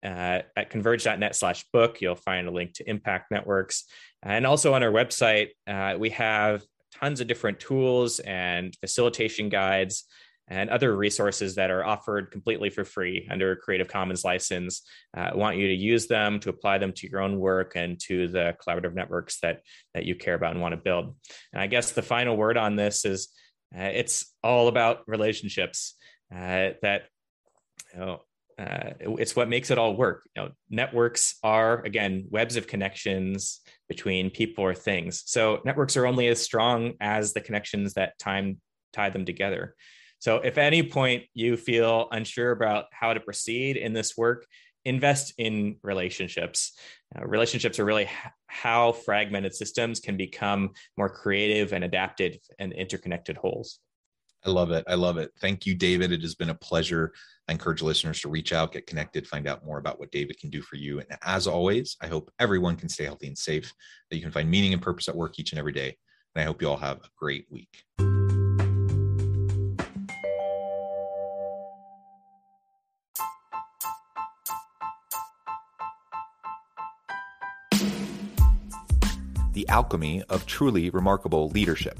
Uh, 0.03 0.41
at 0.57 0.69
converge.net 0.69 1.35
slash 1.35 1.65
book, 1.71 2.01
you'll 2.01 2.15
find 2.15 2.47
a 2.47 2.51
link 2.51 2.73
to 2.73 2.89
impact 2.89 3.31
networks. 3.31 3.85
And 4.23 4.45
also 4.47 4.73
on 4.73 4.83
our 4.83 4.91
website, 4.91 5.49
uh, 5.67 5.95
we 5.97 6.09
have 6.11 6.63
tons 6.99 7.21
of 7.21 7.27
different 7.27 7.59
tools 7.59 8.19
and 8.19 8.75
facilitation 8.79 9.49
guides 9.49 10.05
and 10.47 10.69
other 10.69 10.95
resources 10.95 11.55
that 11.55 11.71
are 11.71 11.85
offered 11.85 12.29
completely 12.31 12.69
for 12.69 12.83
free 12.83 13.27
under 13.31 13.51
a 13.51 13.55
Creative 13.55 13.87
Commons 13.87 14.25
license. 14.25 14.81
Uh, 15.15 15.29
I 15.31 15.35
want 15.35 15.57
you 15.57 15.67
to 15.67 15.73
use 15.73 16.07
them 16.07 16.39
to 16.41 16.49
apply 16.49 16.77
them 16.77 16.91
to 16.93 17.07
your 17.07 17.21
own 17.21 17.39
work 17.39 17.73
and 17.75 17.99
to 18.01 18.27
the 18.27 18.55
collaborative 18.61 18.93
networks 18.93 19.39
that, 19.39 19.61
that 19.93 20.05
you 20.05 20.15
care 20.15 20.33
about 20.33 20.51
and 20.51 20.61
want 20.61 20.73
to 20.73 20.77
build. 20.77 21.15
And 21.53 21.61
I 21.61 21.67
guess 21.67 21.91
the 21.91 22.01
final 22.01 22.35
word 22.35 22.57
on 22.57 22.75
this 22.75 23.05
is 23.05 23.29
uh, 23.73 23.83
it's 23.83 24.33
all 24.43 24.67
about 24.67 25.07
relationships 25.07 25.95
uh, 26.33 26.71
that 26.81 27.03
you 27.93 27.99
know, 27.99 28.21
uh, 28.59 28.91
it's 28.99 29.35
what 29.35 29.49
makes 29.49 29.71
it 29.71 29.77
all 29.77 29.95
work. 29.95 30.23
You 30.35 30.43
know, 30.43 30.51
networks 30.69 31.35
are 31.43 31.81
again 31.83 32.27
webs 32.29 32.55
of 32.55 32.67
connections 32.67 33.61
between 33.89 34.29
people 34.29 34.63
or 34.63 34.75
things. 34.75 35.23
So 35.25 35.61
networks 35.65 35.97
are 35.97 36.05
only 36.05 36.27
as 36.27 36.41
strong 36.41 36.93
as 36.99 37.33
the 37.33 37.41
connections 37.41 37.93
that 37.93 38.19
time 38.19 38.61
tie 38.93 39.09
them 39.09 39.25
together. 39.25 39.75
So 40.19 40.37
if 40.37 40.57
at 40.57 40.65
any 40.65 40.83
point 40.83 41.23
you 41.33 41.57
feel 41.57 42.07
unsure 42.11 42.51
about 42.51 42.85
how 42.91 43.13
to 43.13 43.19
proceed 43.19 43.77
in 43.77 43.93
this 43.93 44.15
work, 44.15 44.45
invest 44.85 45.33
in 45.37 45.77
relationships. 45.83 46.73
Uh, 47.15 47.25
relationships 47.25 47.79
are 47.79 47.85
really 47.85 48.03
h- 48.03 48.31
how 48.47 48.91
fragmented 48.91 49.53
systems 49.53 49.99
can 49.99 50.17
become 50.17 50.71
more 50.97 51.09
creative 51.09 51.73
and 51.73 51.83
adapted 51.83 52.39
and 52.59 52.73
interconnected 52.73 53.37
wholes. 53.37 53.79
I 54.43 54.49
love 54.49 54.71
it. 54.71 54.83
I 54.87 54.95
love 54.95 55.17
it. 55.17 55.31
Thank 55.39 55.65
you, 55.67 55.75
David. 55.75 56.11
It 56.11 56.21
has 56.21 56.33
been 56.33 56.49
a 56.49 56.55
pleasure. 56.55 57.13
I 57.47 57.51
encourage 57.51 57.83
listeners 57.83 58.21
to 58.21 58.29
reach 58.29 58.53
out, 58.53 58.71
get 58.71 58.87
connected, 58.87 59.27
find 59.27 59.47
out 59.47 59.63
more 59.65 59.77
about 59.77 59.99
what 59.99 60.11
David 60.11 60.39
can 60.39 60.49
do 60.49 60.61
for 60.63 60.77
you. 60.77 60.99
And 60.99 61.07
as 61.21 61.45
always, 61.45 61.95
I 62.01 62.07
hope 62.07 62.31
everyone 62.39 62.75
can 62.75 62.89
stay 62.89 63.03
healthy 63.03 63.27
and 63.27 63.37
safe, 63.37 63.71
that 64.09 64.15
you 64.15 64.21
can 64.23 64.31
find 64.31 64.49
meaning 64.49 64.73
and 64.73 64.81
purpose 64.81 65.07
at 65.07 65.15
work 65.15 65.37
each 65.37 65.51
and 65.51 65.59
every 65.59 65.73
day. 65.73 65.95
And 66.33 66.41
I 66.41 66.45
hope 66.45 66.61
you 66.61 66.69
all 66.69 66.77
have 66.77 66.97
a 66.97 67.09
great 67.17 67.45
week. 67.51 67.83
The 79.53 79.67
alchemy 79.67 80.23
of 80.29 80.47
truly 80.47 80.89
remarkable 80.89 81.49
leadership 81.49 81.99